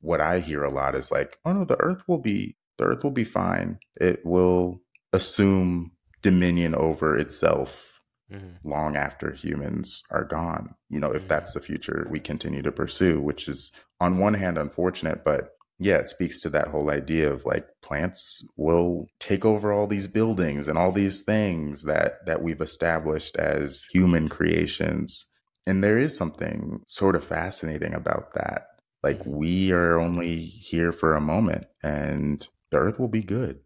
[0.00, 3.04] What I hear a lot is like, oh no, the earth will be the earth
[3.04, 3.78] will be fine.
[3.96, 4.80] It will
[5.12, 8.68] assume dominion over itself mm-hmm.
[8.68, 10.74] long after humans are gone.
[10.90, 11.28] You know, if mm-hmm.
[11.28, 15.96] that's the future we continue to pursue, which is on one hand unfortunate, but yeah,
[15.96, 20.68] it speaks to that whole idea of like plants will take over all these buildings
[20.68, 25.26] and all these things that that we've established as human creations.
[25.66, 28.66] And there is something sort of fascinating about that.
[29.02, 29.36] Like mm-hmm.
[29.36, 33.60] we are only here for a moment and the earth will be good.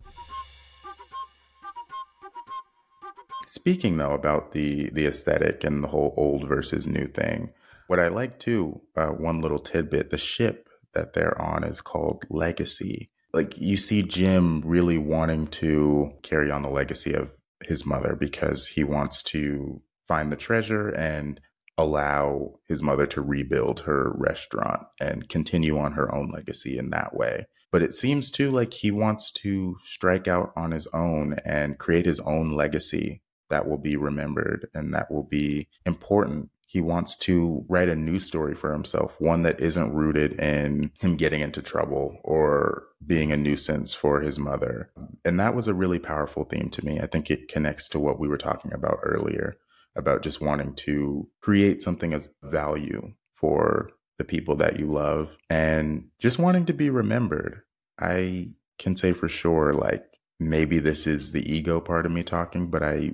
[3.46, 7.50] Speaking though about the the aesthetic and the whole old versus new thing,
[7.86, 12.24] what I like too, uh, one little tidbit, the ship that they're on is called
[12.28, 13.10] Legacy.
[13.32, 17.30] Like you see Jim really wanting to carry on the legacy of
[17.64, 21.40] his mother because he wants to find the treasure and
[21.76, 27.14] allow his mother to rebuild her restaurant and continue on her own legacy in that
[27.14, 27.46] way.
[27.70, 32.06] But it seems too like he wants to strike out on his own and create
[32.06, 37.64] his own legacy that will be remembered and that will be important he wants to
[37.66, 42.18] write a new story for himself, one that isn't rooted in him getting into trouble
[42.22, 44.90] or being a nuisance for his mother.
[45.24, 47.00] And that was a really powerful theme to me.
[47.00, 49.56] I think it connects to what we were talking about earlier
[49.96, 53.88] about just wanting to create something of value for
[54.18, 57.62] the people that you love and just wanting to be remembered.
[57.98, 60.04] I can say for sure, like,
[60.38, 63.12] maybe this is the ego part of me talking, but I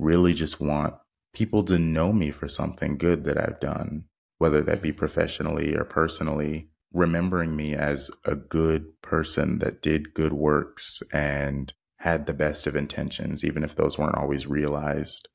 [0.00, 0.94] really just want
[1.38, 4.02] people to know me for something good that I've done,
[4.38, 10.32] whether that be professionally or personally, remembering me as a good person that did good
[10.32, 15.28] works and had the best of intentions, even if those weren't always realized.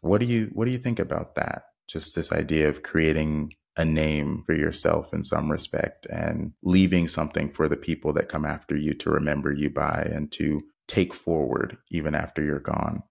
[0.00, 1.64] What do you what do you think about that?
[1.86, 7.52] Just this idea of creating a name for yourself in some respect and leaving something
[7.52, 11.76] for the people that come after you to remember you by and to take forward
[11.90, 13.02] even after you're gone.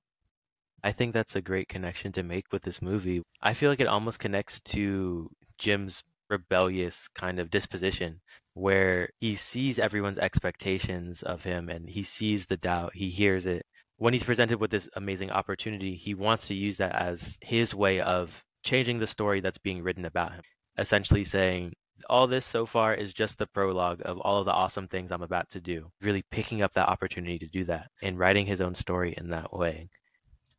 [0.84, 3.22] I think that's a great connection to make with this movie.
[3.42, 8.22] I feel like it almost connects to Jim's rebellious kind of disposition
[8.54, 13.66] where he sees everyone's expectations of him and he sees the doubt, he hears it,
[14.00, 18.00] when he's presented with this amazing opportunity, he wants to use that as his way
[18.00, 20.42] of changing the story that's being written about him.
[20.78, 21.74] Essentially saying,
[22.10, 25.22] all this so far is just the prologue of all of the awesome things I'm
[25.22, 25.92] about to do.
[26.02, 29.54] Really picking up that opportunity to do that and writing his own story in that
[29.54, 29.90] way.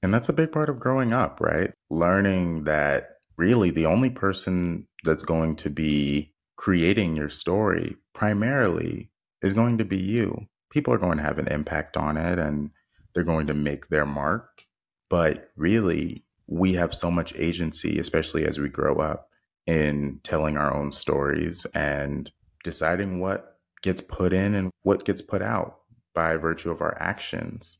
[0.03, 1.73] And that's a big part of growing up, right?
[1.91, 9.11] Learning that really the only person that's going to be creating your story primarily
[9.43, 10.47] is going to be you.
[10.71, 12.71] People are going to have an impact on it and
[13.15, 14.65] they're going to make their mark.
[15.09, 19.29] But really, we have so much agency, especially as we grow up,
[19.67, 22.31] in telling our own stories and
[22.65, 25.79] deciding what gets put in and what gets put out
[26.15, 27.79] by virtue of our actions.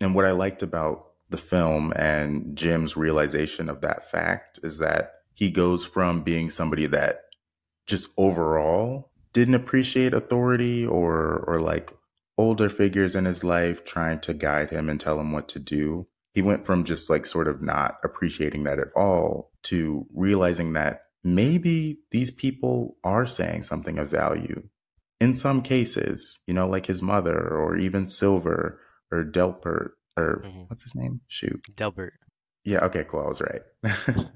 [0.00, 5.14] And what I liked about the film and Jim's realization of that fact is that
[5.34, 7.22] he goes from being somebody that
[7.86, 11.92] just overall didn't appreciate authority or or like
[12.38, 16.06] older figures in his life trying to guide him and tell him what to do.
[16.34, 21.02] He went from just like sort of not appreciating that at all to realizing that
[21.22, 24.68] maybe these people are saying something of value.
[25.20, 28.80] In some cases, you know, like his mother or even Silver
[29.10, 30.62] or Delpert or mm-hmm.
[30.68, 31.20] what's his name?
[31.28, 31.62] Shoot.
[31.76, 32.14] Delbert.
[32.64, 33.20] Yeah, okay, cool.
[33.20, 34.26] I was right.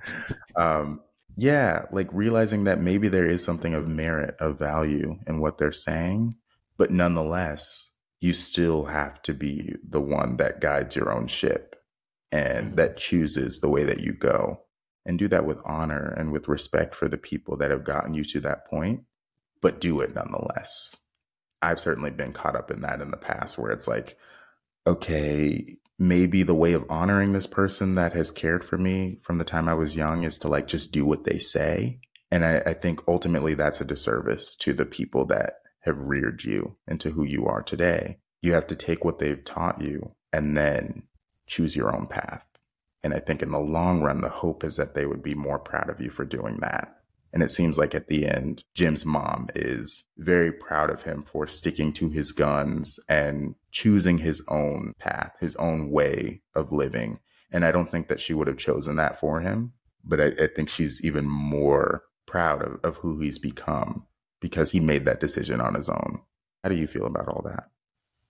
[0.56, 1.00] um,
[1.36, 5.72] yeah, like realizing that maybe there is something of merit, of value in what they're
[5.72, 6.36] saying,
[6.76, 11.76] but nonetheless, you still have to be the one that guides your own ship
[12.32, 12.76] and mm-hmm.
[12.76, 14.62] that chooses the way that you go
[15.04, 18.24] and do that with honor and with respect for the people that have gotten you
[18.24, 19.02] to that point,
[19.62, 20.96] but do it nonetheless.
[21.62, 24.18] I've certainly been caught up in that in the past where it's like,
[24.86, 29.44] okay, maybe the way of honoring this person that has cared for me from the
[29.44, 32.00] time I was young is to like just do what they say.
[32.30, 36.76] And I, I think ultimately that's a disservice to the people that have reared you
[36.86, 38.18] into who you are today.
[38.42, 41.04] You have to take what they've taught you and then
[41.46, 42.44] choose your own path.
[43.02, 45.58] And I think in the long run, the hope is that they would be more
[45.58, 46.96] proud of you for doing that.
[47.32, 51.46] And it seems like at the end, Jim's mom is very proud of him for
[51.46, 57.20] sticking to his guns and choosing his own path, his own way of living.
[57.50, 59.72] And I don't think that she would have chosen that for him,
[60.04, 64.06] but I, I think she's even more proud of, of who he's become
[64.40, 66.20] because he made that decision on his own.
[66.62, 67.64] How do you feel about all that?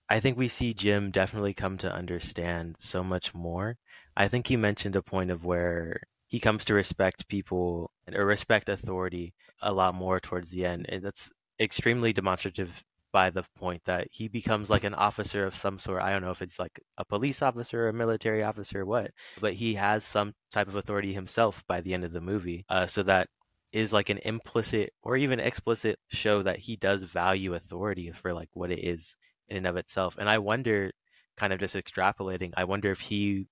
[0.08, 3.76] I think we see Jim definitely come to understand so much more.
[4.16, 8.68] I think he mentioned a point of where he comes to respect people or respect
[8.68, 10.86] authority a lot more towards the end.
[10.88, 15.78] And that's extremely demonstrative by the point that he becomes like an officer of some
[15.78, 16.02] sort.
[16.02, 19.10] I don't know if it's like a police officer, or a military officer, or what,
[19.40, 22.64] but he has some type of authority himself by the end of the movie.
[22.68, 23.28] Uh, so that
[23.72, 28.48] is like an implicit or even explicit show that he does value authority for like
[28.52, 29.16] what it is
[29.48, 30.16] in and of itself.
[30.18, 30.92] And I wonder,
[31.36, 33.46] kind of just extrapolating, I wonder if he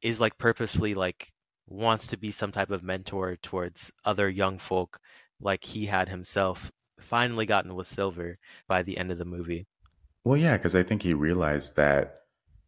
[0.00, 1.32] is like purposefully like
[1.66, 4.98] wants to be some type of mentor towards other young folk
[5.40, 8.38] like he had himself finally gotten with Silver
[8.68, 9.66] by the end of the movie.
[10.24, 12.20] Well, yeah, because I think he realized that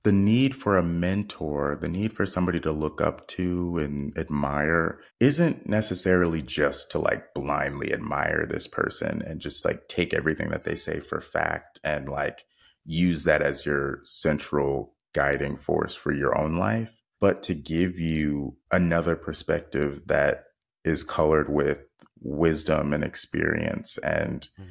[0.02, 5.00] the need for a mentor, the need for somebody to look up to and admire
[5.18, 10.64] isn't necessarily just to like blindly admire this person and just like take everything that
[10.64, 12.44] they say for fact and like
[12.84, 18.54] use that as your central guiding force for your own life but to give you
[18.70, 20.44] another perspective that
[20.84, 21.78] is colored with
[22.20, 24.66] wisdom and experience and mm.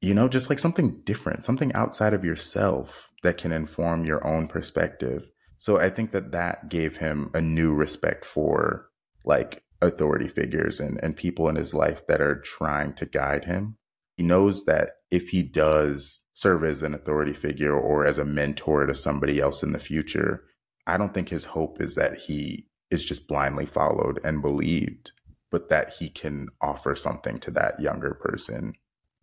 [0.00, 4.48] you know just like something different something outside of yourself that can inform your own
[4.48, 8.88] perspective so i think that that gave him a new respect for
[9.24, 13.76] like authority figures and, and people in his life that are trying to guide him
[14.16, 18.84] he knows that if he does serve as an authority figure or as a mentor
[18.84, 20.42] to somebody else in the future
[20.86, 25.12] I don't think his hope is that he is just blindly followed and believed,
[25.50, 28.74] but that he can offer something to that younger person,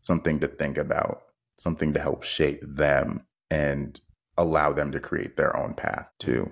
[0.01, 1.22] something to think about,
[1.57, 3.99] something to help shape them and
[4.38, 6.51] allow them to create their own path too.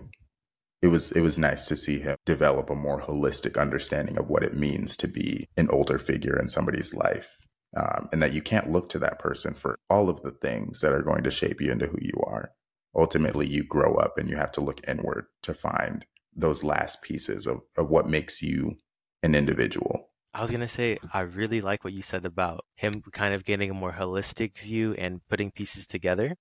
[0.81, 4.43] It was it was nice to see him develop a more holistic understanding of what
[4.43, 7.35] it means to be an older figure in somebody's life.
[7.77, 10.91] Um, and that you can't look to that person for all of the things that
[10.91, 12.51] are going to shape you into who you are
[12.95, 17.45] ultimately you grow up and you have to look inward to find those last pieces
[17.45, 18.77] of, of what makes you
[19.23, 20.09] an individual.
[20.33, 23.43] I was going to say, I really like what you said about him kind of
[23.43, 26.35] getting a more holistic view and putting pieces together.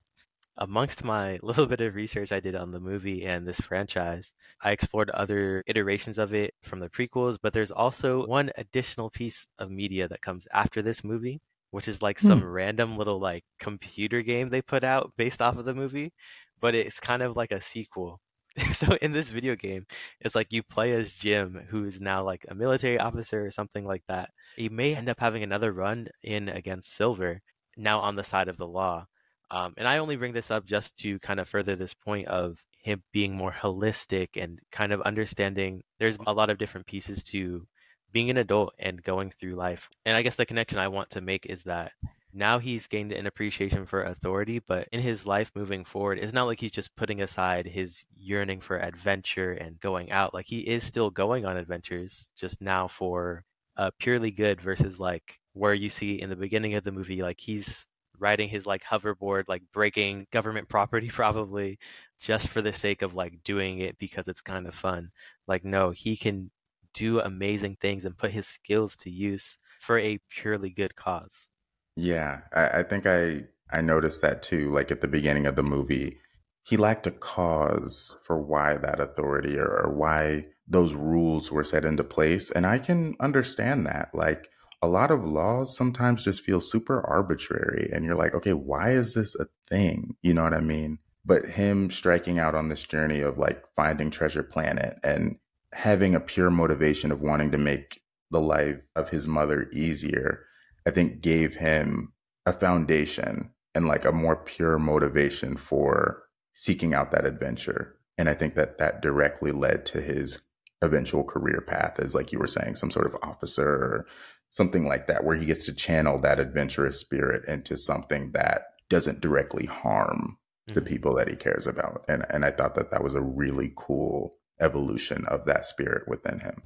[0.59, 4.73] Amongst my little bit of research I did on the movie and this franchise, I
[4.73, 9.71] explored other iterations of it from the prequels, but there's also one additional piece of
[9.71, 11.41] media that comes after this movie
[11.71, 12.47] which is like some hmm.
[12.47, 16.13] random little like computer game they put out based off of the movie
[16.61, 18.21] but it's kind of like a sequel.
[18.73, 19.87] so in this video game,
[20.21, 23.85] it's like you play as Jim, who is now like a military officer or something
[23.85, 24.31] like that.
[24.57, 27.41] He may end up having another run in against Silver,
[27.77, 29.07] now on the side of the law.
[29.51, 32.59] Um, and I only bring this up just to kind of further this point of
[32.83, 37.67] him being more holistic and kind of understanding there's a lot of different pieces to
[38.13, 39.89] being an adult and going through life.
[40.05, 41.93] And I guess the connection I want to make is that
[42.33, 46.47] now he's gained an appreciation for authority, but in his life moving forward, it's not
[46.47, 50.35] like he's just putting aside his yearning for adventure and going out.
[50.35, 53.45] Like he is still going on adventures, just now for
[53.77, 57.41] uh, purely good versus like where you see in the beginning of the movie, like
[57.41, 57.87] he's
[58.19, 61.79] riding his like hoverboard, like breaking government property probably
[62.21, 65.11] just for the sake of like doing it because it's kind of fun.
[65.47, 66.51] Like, no, he can
[66.99, 71.51] do amazing things and put his skills to use for a purely good cause.
[71.97, 74.71] Yeah, I, I think I I noticed that too.
[74.73, 76.19] Like at the beginning of the movie,
[76.65, 81.85] he lacked a cause for why that authority or, or why those rules were set
[81.85, 84.11] into place, and I can understand that.
[84.13, 84.51] Like
[84.83, 89.15] a lot of laws sometimes just feel super arbitrary, and you're like, okay, why is
[89.15, 90.17] this a thing?
[90.21, 90.99] You know what I mean?
[91.25, 95.39] But him striking out on this journey of like finding Treasure Planet and
[95.75, 98.01] having a pure motivation of wanting to make
[98.31, 100.45] the life of his mother easier
[100.89, 102.15] I think gave him
[102.47, 106.23] a foundation and like a more pure motivation for
[106.55, 107.97] seeking out that adventure.
[108.17, 110.47] And I think that that directly led to his
[110.81, 114.07] eventual career path as like you were saying, some sort of officer or
[114.49, 119.21] something like that, where he gets to channel that adventurous spirit into something that doesn't
[119.21, 120.75] directly harm mm-hmm.
[120.75, 122.03] the people that he cares about.
[122.09, 126.41] And, and I thought that that was a really cool evolution of that spirit within
[126.41, 126.63] him.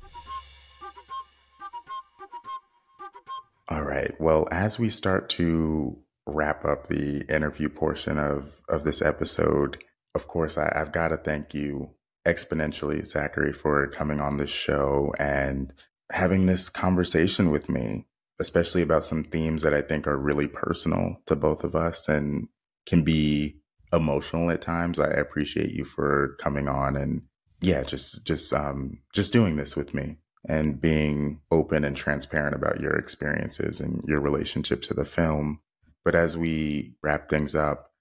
[3.69, 4.13] All right.
[4.21, 9.83] Well, as we start to wrap up the interview portion of, of this episode,
[10.15, 11.91] of course, I, I've got to thank you
[12.27, 15.73] exponentially, Zachary, for coming on this show and
[16.13, 18.07] having this conversation with me,
[18.39, 22.49] especially about some themes that I think are really personal to both of us and
[22.87, 23.61] can be
[23.93, 24.99] emotional at times.
[24.99, 27.23] I appreciate you for coming on and
[27.63, 32.81] yeah, just just um just doing this with me and being open and transparent about
[32.81, 35.61] your experiences and your relationship to the film.
[36.05, 37.93] But as we wrap things up,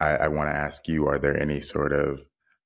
[0.00, 2.20] I, I want to ask you are there any sort of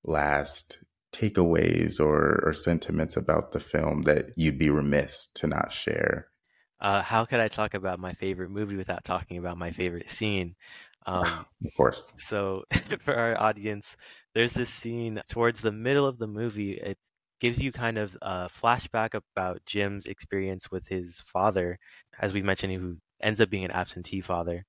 [0.04, 0.78] last
[1.12, 6.28] takeaways or, or sentiments about the film that you'd be remiss to not share?
[6.80, 10.56] Uh, how could I talk about my favorite movie without talking about my favorite scene?
[11.06, 12.12] Um, of course.
[12.18, 12.64] So,
[13.00, 13.96] for our audience,
[14.34, 16.72] there's this scene towards the middle of the movie.
[16.72, 16.98] It
[17.40, 21.78] gives you kind of a flashback about Jim's experience with his father,
[22.20, 24.64] as we mentioned, who ends up being an absentee father.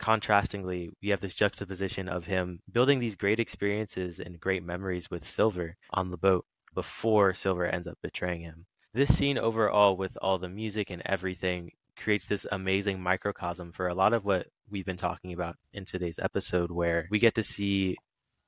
[0.00, 5.24] Contrastingly, we have this juxtaposition of him building these great experiences and great memories with
[5.24, 8.66] Silver on the boat before Silver ends up betraying him.
[8.92, 13.94] This scene overall, with all the music and everything, creates this amazing microcosm for a
[13.94, 17.96] lot of what we've been talking about in today's episode, where we get to see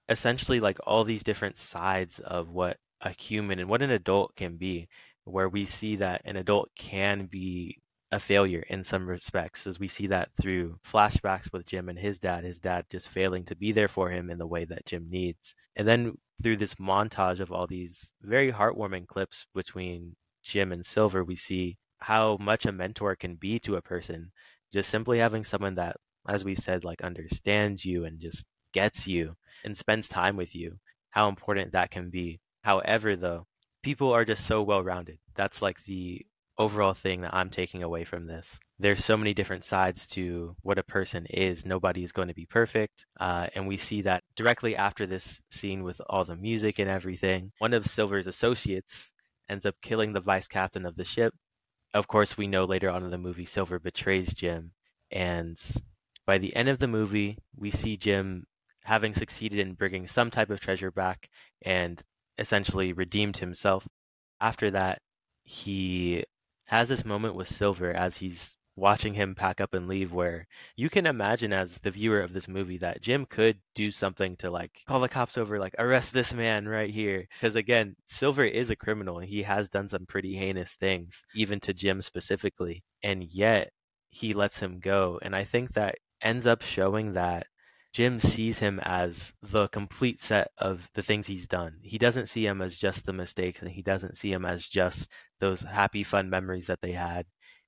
[0.09, 4.57] essentially like all these different sides of what a human and what an adult can
[4.57, 4.89] be,
[5.25, 7.79] where we see that an adult can be
[8.13, 12.19] a failure in some respects, as we see that through flashbacks with Jim and his
[12.19, 15.09] dad, his dad just failing to be there for him in the way that Jim
[15.11, 15.55] needs.
[15.75, 21.25] And then through this montage of all these very heartwarming clips between Jim and Silver,
[21.25, 21.77] we see
[22.07, 24.31] how much a mentor can be to a person.
[24.73, 25.97] Just simply having someone that,
[26.29, 29.35] as we've said, like understands you and just gets you
[29.65, 30.79] and spends time with you,
[31.11, 32.39] how important that can be.
[32.63, 33.49] However, though,
[33.83, 35.19] people are just so well rounded.
[35.35, 36.25] That's like the
[36.57, 38.61] overall thing that I'm taking away from this.
[38.79, 41.67] There's so many different sides to what a person is.
[41.67, 43.05] Nobody is going to be perfect.
[43.19, 47.51] Uh, and we see that directly after this scene with all the music and everything.
[47.59, 49.11] One of Silver's associates
[49.49, 51.35] ends up killing the vice captain of the ship.
[51.95, 54.73] Of course, we know later on in the movie, Silver betrays Jim.
[55.11, 55.61] And
[56.27, 58.47] by the end of the movie, we see Jim
[58.85, 61.29] having succeeded in bringing some type of treasure back
[61.63, 62.03] and
[62.39, 63.89] essentially redeemed himself.
[64.41, 65.01] After that,
[65.43, 66.25] he
[66.67, 70.47] has this moment with Silver as he's watching him pack up and leave where
[70.77, 74.51] you can imagine as the viewer of this movie that Jim could do something to
[74.51, 78.69] like call the cops over like arrest this man right here because again Silver is
[78.71, 83.25] a criminal and he has done some pretty heinous things even to Jim specifically and
[83.25, 83.71] yet
[84.11, 87.47] he lets him go and I think that ends up showing that
[87.97, 91.79] Jim sees him as the complete set of the things he's done.
[91.83, 95.11] He doesn't see him as just the mistakes and he doesn't see him as just
[95.41, 97.25] those happy, fun memories that they had.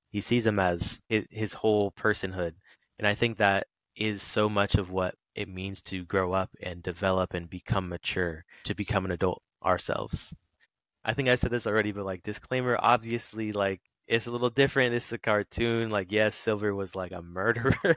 [0.09, 2.53] He sees him as his whole personhood.
[2.97, 6.83] And I think that is so much of what it means to grow up and
[6.83, 10.35] develop and become mature, to become an adult ourselves.
[11.05, 14.91] I think I said this already, but like disclaimer, obviously, like it's a little different.
[14.91, 15.91] This is a cartoon.
[15.91, 17.95] Like, yes, Silver was like a murderer,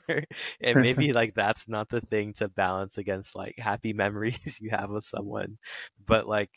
[0.61, 4.91] and maybe like that's not the thing to balance against like happy memories you have
[4.91, 5.59] with someone.
[6.05, 6.51] But like,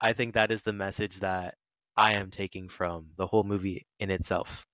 [0.00, 1.56] I think that is the message that
[1.96, 4.66] I am taking from the whole movie in itself.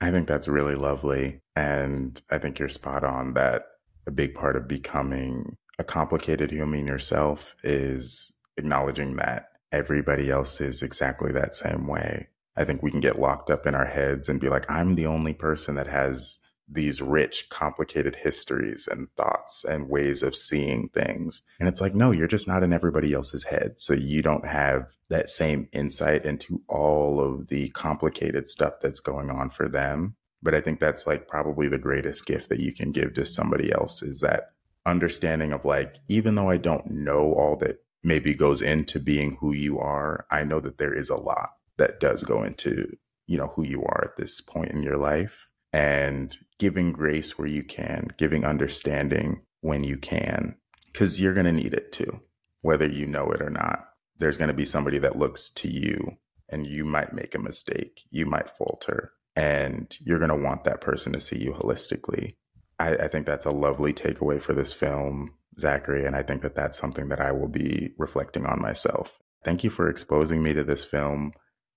[0.00, 1.40] I think that's really lovely.
[1.56, 3.66] And I think you're spot on that
[4.06, 10.82] a big part of becoming a complicated human yourself is acknowledging that everybody else is
[10.82, 12.28] exactly that same way.
[12.56, 15.06] I think we can get locked up in our heads and be like, I'm the
[15.06, 16.38] only person that has
[16.68, 21.42] these rich, complicated histories and thoughts and ways of seeing things.
[21.60, 23.74] And it's like, no, you're just not in everybody else's head.
[23.76, 29.30] So you don't have that same insight into all of the complicated stuff that's going
[29.30, 30.16] on for them.
[30.42, 33.72] But I think that's like probably the greatest gift that you can give to somebody
[33.72, 34.52] else is that
[34.86, 39.52] understanding of like, even though I don't know all that maybe goes into being who
[39.52, 42.96] you are, I know that there is a lot that does go into,
[43.26, 47.48] you know, who you are at this point in your life and giving grace where
[47.48, 50.54] you can, giving understanding when you can,
[50.92, 52.20] because you're going to need it too,
[52.62, 53.88] whether you know it or not.
[54.16, 56.18] There's going to be somebody that looks to you
[56.48, 60.80] and you might make a mistake, you might falter, and you're going to want that
[60.80, 62.36] person to see you holistically.
[62.78, 66.54] I, I think that's a lovely takeaway for this film, Zachary, and I think that
[66.54, 69.18] that's something that I will be reflecting on myself.
[69.42, 71.32] Thank you for exposing me to this film.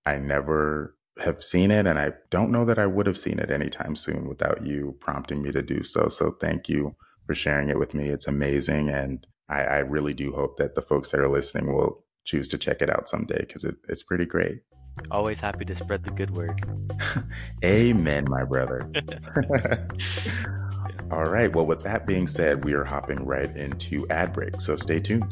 [0.06, 3.52] I never have seen it, and I don't know that I would have seen it
[3.52, 6.10] anytime soon without you prompting me to do so.
[6.10, 6.96] So thank you
[7.26, 8.10] for sharing it with me.
[8.10, 12.04] It's amazing, and I, I really do hope that the folks that are listening will
[12.26, 14.62] choose to check it out someday because it, it's pretty great.
[15.12, 16.60] Always happy to spread the good word.
[17.64, 18.90] Amen, my brother.
[21.12, 21.54] All right.
[21.54, 24.56] Well, with that being said, we are hopping right into ad break.
[24.56, 25.32] So stay tuned.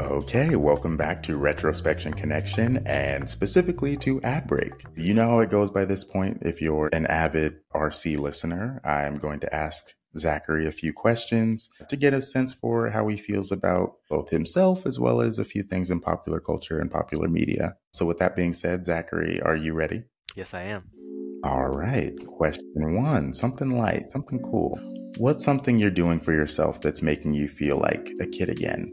[0.00, 4.72] Okay, welcome back to Retrospection Connection and specifically to Ad Break.
[4.94, 6.42] You know how it goes by this point.
[6.42, 11.96] If you're an avid RC listener, I'm going to ask Zachary a few questions to
[11.96, 15.62] get a sense for how he feels about both himself as well as a few
[15.62, 17.76] things in popular culture and popular media.
[17.92, 20.04] So, with that being said, Zachary, are you ready?
[20.34, 20.90] Yes, I am.
[21.42, 22.14] All right.
[22.26, 24.78] Question one something light, something cool.
[25.16, 28.92] What's something you're doing for yourself that's making you feel like a kid again?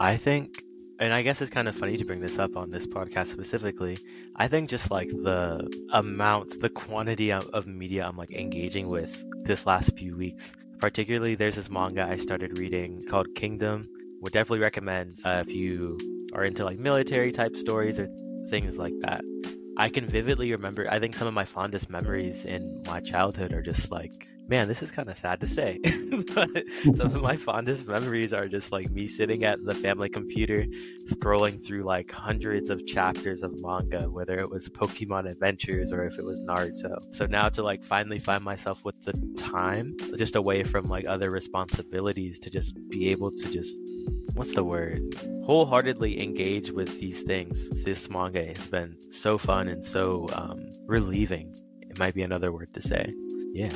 [0.00, 0.64] I think,
[0.98, 3.98] and I guess it's kind of funny to bring this up on this podcast specifically.
[4.36, 9.24] I think just like the amount, the quantity of, of media I'm like engaging with
[9.44, 10.56] this last few weeks.
[10.78, 13.88] Particularly, there's this manga I started reading called Kingdom.
[14.20, 15.98] Would definitely recommend uh, if you
[16.34, 18.08] are into like military type stories or
[18.48, 19.22] things like that.
[19.76, 23.62] I can vividly remember, I think some of my fondest memories in my childhood are
[23.62, 25.80] just like man, this is kind of sad to say,
[26.34, 26.48] but
[26.94, 30.64] some of my fondest memories are just like me sitting at the family computer,
[31.06, 36.18] scrolling through like hundreds of chapters of manga, whether it was Pokemon Adventures or if
[36.18, 37.02] it was Naruto.
[37.14, 41.30] So now to like finally find myself with the time, just away from like other
[41.30, 43.80] responsibilities, to just be able to just
[44.34, 45.00] what's the word
[45.44, 51.54] wholeheartedly engage with these things this manga has been so fun and so um, relieving
[51.80, 53.12] it might be another word to say
[53.52, 53.72] yeah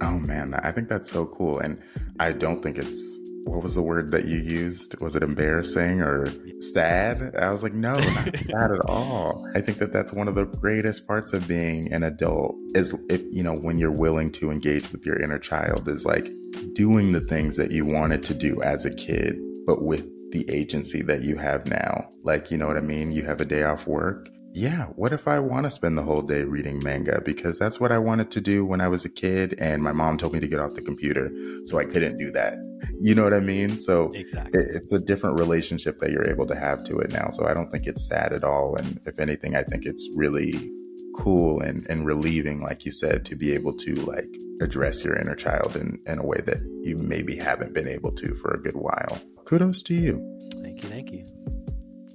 [0.00, 1.58] Oh man, I think that's so cool.
[1.58, 1.80] And
[2.18, 5.00] I don't think it's what was the word that you used?
[5.00, 6.26] Was it embarrassing or
[6.60, 7.34] sad?
[7.36, 8.04] I was like, no, not
[8.36, 9.48] sad at all.
[9.54, 13.22] I think that that's one of the greatest parts of being an adult is if,
[13.30, 16.32] you know, when you're willing to engage with your inner child is like
[16.72, 19.36] doing the things that you wanted to do as a kid,
[19.66, 22.08] but with the agency that you have now.
[22.22, 23.12] Like, you know what I mean?
[23.12, 26.20] You have a day off work yeah, what if I want to spend the whole
[26.20, 27.22] day reading manga?
[27.24, 30.18] Because that's what I wanted to do when I was a kid, and my mom
[30.18, 31.30] told me to get off the computer,
[31.64, 32.54] so I couldn't do that.
[33.00, 33.80] You know what I mean?
[33.80, 34.60] So exactly.
[34.60, 37.30] it, it's a different relationship that you're able to have to it now.
[37.30, 38.74] So I don't think it's sad at all.
[38.74, 40.68] And if anything, I think it's really
[41.14, 44.28] cool and, and relieving, like you said, to be able to like
[44.60, 48.34] address your inner child in, in a way that you maybe haven't been able to
[48.36, 49.20] for a good while.
[49.44, 50.38] Kudos to you.
[50.62, 50.88] Thank you.
[50.88, 51.26] Thank you.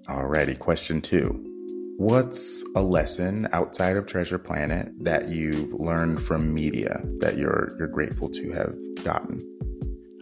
[0.08, 1.44] Alrighty, question two.
[1.98, 7.88] What's a lesson outside of Treasure Planet that you've learned from media that you're you're
[7.88, 9.40] grateful to have gotten?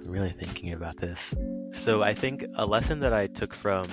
[0.05, 1.35] I'm really thinking about this.
[1.73, 3.89] So I think a lesson that I took from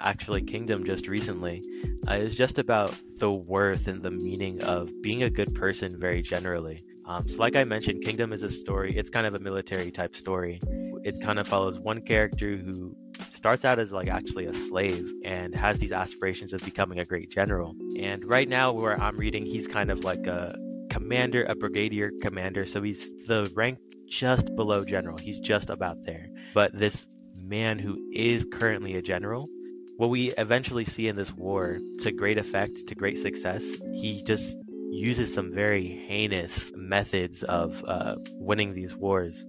[0.00, 1.62] actually Kingdom just recently
[2.08, 6.22] uh, is just about the worth and the meaning of being a good person very
[6.22, 6.80] generally.
[7.06, 8.92] Um, so, like I mentioned, Kingdom is a story.
[8.96, 10.58] It's kind of a military type story.
[11.04, 12.96] It kind of follows one character who
[13.34, 17.30] starts out as like actually a slave and has these aspirations of becoming a great
[17.30, 17.76] general.
[17.98, 20.54] And right now, where I'm reading, he's kind of like a
[20.90, 22.64] commander, a brigadier commander.
[22.66, 25.18] So he's the rank just below general.
[25.18, 26.28] He's just about there.
[26.54, 27.06] But this
[27.36, 29.48] man who is currently a general,
[29.96, 33.62] what we eventually see in this war to great effect, to great success,
[33.92, 34.56] he just
[34.90, 39.44] uses some very heinous methods of uh, winning these wars,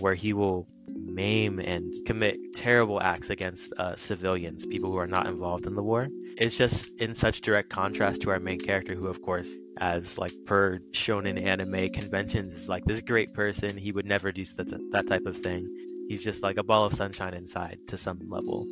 [0.00, 5.26] where he will maim and commit terrible acts against uh, civilians, people who are not
[5.26, 6.08] involved in the war.
[6.36, 10.32] It's just in such direct contrast to our main character, who, of course, as like
[10.46, 13.76] per shonen anime conventions, is like this great person.
[13.76, 15.68] He would never do that, that type of thing.
[16.08, 18.66] He's just like a ball of sunshine inside to some level.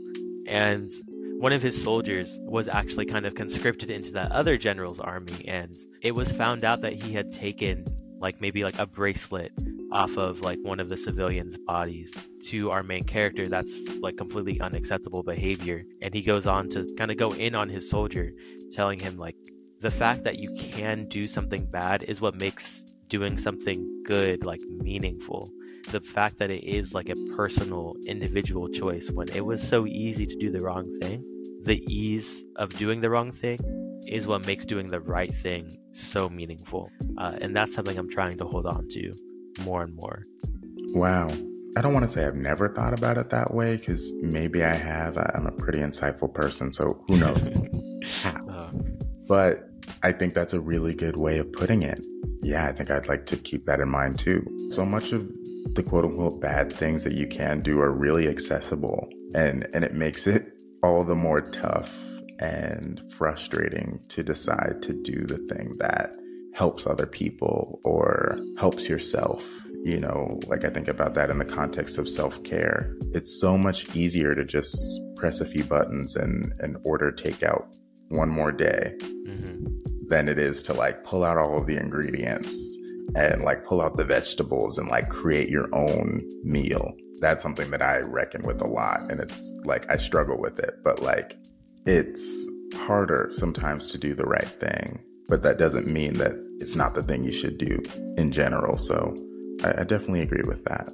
[0.46, 0.92] And
[1.38, 5.76] one of his soldiers was actually kind of conscripted into that other general's army, and
[6.02, 7.84] it was found out that he had taken
[8.18, 9.52] like maybe like a bracelet
[9.92, 13.48] off of like one of the civilians' bodies to our main character.
[13.48, 15.84] That's like completely unacceptable behavior.
[16.02, 18.32] And he goes on to kind of go in on his soldier,
[18.72, 19.36] telling him like
[19.80, 24.60] the fact that you can do something bad is what makes doing something good like
[24.62, 25.48] meaningful
[25.86, 30.26] the fact that it is like a personal individual choice when it was so easy
[30.26, 31.24] to do the wrong thing
[31.62, 33.58] the ease of doing the wrong thing
[34.06, 38.36] is what makes doing the right thing so meaningful uh, and that's something i'm trying
[38.36, 39.14] to hold on to
[39.64, 40.26] more and more.
[40.94, 41.30] Wow.
[41.76, 44.74] I don't want to say i've never thought about it that way because maybe i
[44.74, 45.18] have.
[45.18, 47.52] I'm a pretty insightful person so who knows?
[48.24, 48.70] Uh,
[49.26, 49.68] but
[50.04, 52.06] i think that's a really good way of putting it.
[52.40, 54.46] Yeah i think i'd like to keep that in mind too.
[54.70, 55.28] So much of
[55.74, 59.08] the quote unquote bad things that you can do are really accessible.
[59.34, 60.52] And and it makes it
[60.82, 61.92] all the more tough
[62.38, 66.14] and frustrating to decide to do the thing that
[66.54, 69.44] helps other people or helps yourself.
[69.84, 72.94] You know like i think about that in the context of self-care.
[73.12, 74.76] It's so much easier to just
[75.16, 77.76] press a few buttons and and order takeout
[78.08, 79.66] one more day mm-hmm.
[80.08, 82.75] than it is to like pull out all of the ingredients
[83.14, 86.94] and like pull out the vegetables and like create your own meal.
[87.18, 89.10] That's something that I reckon with a lot.
[89.10, 91.38] And it's like I struggle with it, but like
[91.86, 95.02] it's harder sometimes to do the right thing.
[95.28, 97.82] But that doesn't mean that it's not the thing you should do
[98.16, 98.76] in general.
[98.78, 99.14] So
[99.64, 100.92] I, I definitely agree with that.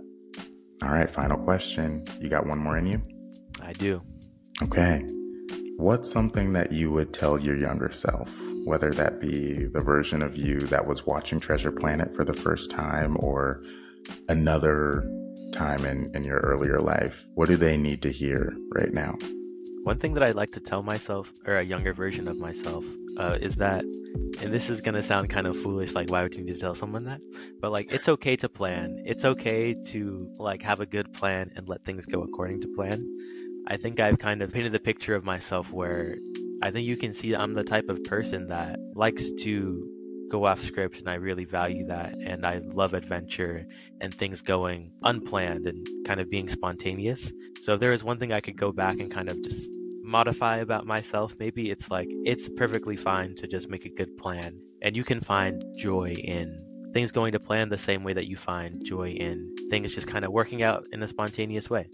[0.83, 2.05] All right, final question.
[2.21, 3.03] You got one more in you?
[3.63, 4.03] I do.
[4.63, 5.07] Okay.
[5.77, 8.31] What's something that you would tell your younger self?
[8.65, 12.71] Whether that be the version of you that was watching Treasure Planet for the first
[12.71, 13.63] time or
[14.29, 15.05] another
[15.53, 17.25] time in, in your earlier life?
[17.35, 19.17] What do they need to hear right now?
[19.85, 22.85] One thing that I'd like to tell myself, or a younger version of myself,
[23.17, 26.37] uh, is that, and this is going to sound kind of foolish, like, why would
[26.37, 27.21] you need to tell someone that?
[27.61, 29.03] But, like, it's okay to plan.
[29.05, 33.05] It's okay to, like, have a good plan and let things go according to plan.
[33.67, 36.17] I think I've kind of painted the picture of myself where
[36.63, 39.89] I think you can see I'm the type of person that likes to
[40.31, 43.67] go off script and I really value that and I love adventure
[44.01, 47.33] and things going unplanned and kind of being spontaneous.
[47.61, 49.69] So if there is one thing I could go back and kind of just
[50.03, 54.59] modify about myself, maybe it's like it's perfectly fine to just make a good plan
[54.81, 56.65] and you can find joy in
[56.95, 60.25] things going to plan the same way that you find joy in things just kind
[60.25, 61.89] of working out in a spontaneous way.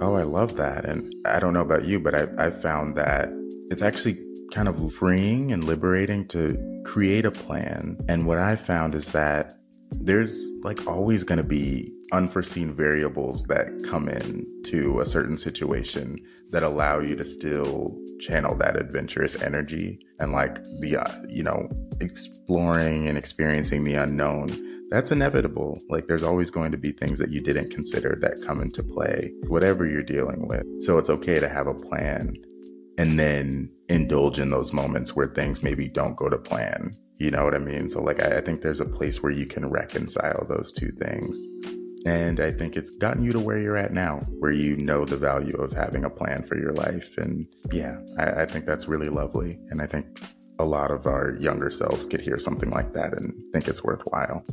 [0.00, 0.84] Oh, I love that.
[0.84, 3.30] And I don't know about you, but I, I found that
[3.70, 4.18] it's actually
[4.52, 7.96] kind of freeing and liberating to create a plan.
[8.08, 9.54] And what I found is that
[9.92, 16.18] there's like always going to be unforeseen variables that come in to a certain situation
[16.50, 21.68] that allow you to still channel that adventurous energy and like the uh, you know
[22.00, 24.48] exploring and experiencing the unknown.
[24.90, 25.78] That's inevitable.
[25.88, 29.32] Like there's always going to be things that you didn't consider that come into play
[29.46, 30.64] whatever you're dealing with.
[30.80, 32.34] So it's okay to have a plan
[33.00, 36.90] and then indulge in those moments where things maybe don't go to plan.
[37.16, 37.88] You know what I mean?
[37.88, 41.40] So, like, I, I, think there's a place where you can reconcile those two things.
[42.04, 45.16] And I think it's gotten you to where you're at now, where you know the
[45.16, 47.16] value of having a plan for your life.
[47.16, 49.58] And yeah, I, I think that's really lovely.
[49.70, 50.20] And I think
[50.58, 54.44] a lot of our younger selves could hear something like that and think it's worthwhile.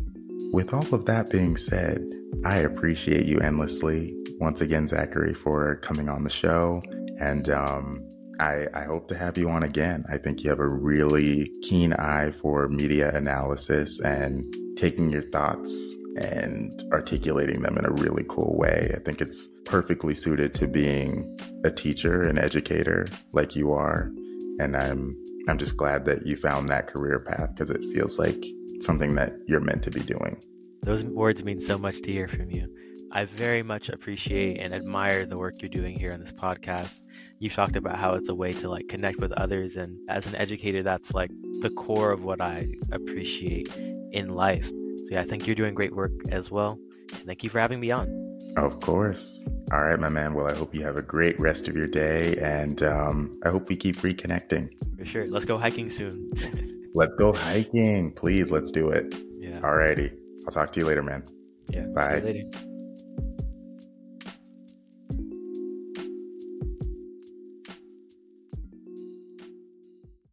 [0.54, 2.02] With all of that being said,
[2.46, 4.16] I appreciate you endlessly.
[4.40, 6.82] Once again, Zachary, for coming on the show.
[7.20, 8.07] And um,
[8.40, 10.06] I, I hope to have you on again.
[10.10, 15.96] I think you have a really keen eye for media analysis and taking your thoughts
[16.18, 18.92] and articulating them in a really cool way.
[18.96, 24.12] I think it's perfectly suited to being a teacher, an educator like you are.
[24.60, 25.16] And I'm
[25.48, 28.44] I'm just glad that you found that career path because it feels like
[28.82, 30.42] something that you're meant to be doing.
[30.82, 32.68] Those words mean so much to hear from you.
[33.12, 37.02] I very much appreciate and admire the work you're doing here on this podcast.
[37.40, 40.36] You've talked about how it's a way to like connect with others and as an
[40.36, 41.32] educator that's like
[41.62, 43.74] the core of what I appreciate
[44.12, 44.68] in life.
[44.68, 46.80] So yeah, I think you're doing great work as well.
[47.12, 48.28] Thank you for having me on.
[48.58, 49.48] Of course.
[49.72, 50.34] All right, my man.
[50.34, 53.70] Well, I hope you have a great rest of your day, and um, I hope
[53.70, 54.70] we keep reconnecting.
[54.98, 55.28] For sure.
[55.28, 56.32] Let's go hiking soon.
[56.96, 58.52] let's go hiking, please.
[58.52, 59.16] Let's do it.
[59.38, 59.60] Yeah.
[59.64, 60.12] All righty.
[60.46, 61.24] I'll talk to you later, man.
[61.70, 61.86] Yeah.
[61.94, 62.20] Bye.
[62.20, 62.50] later.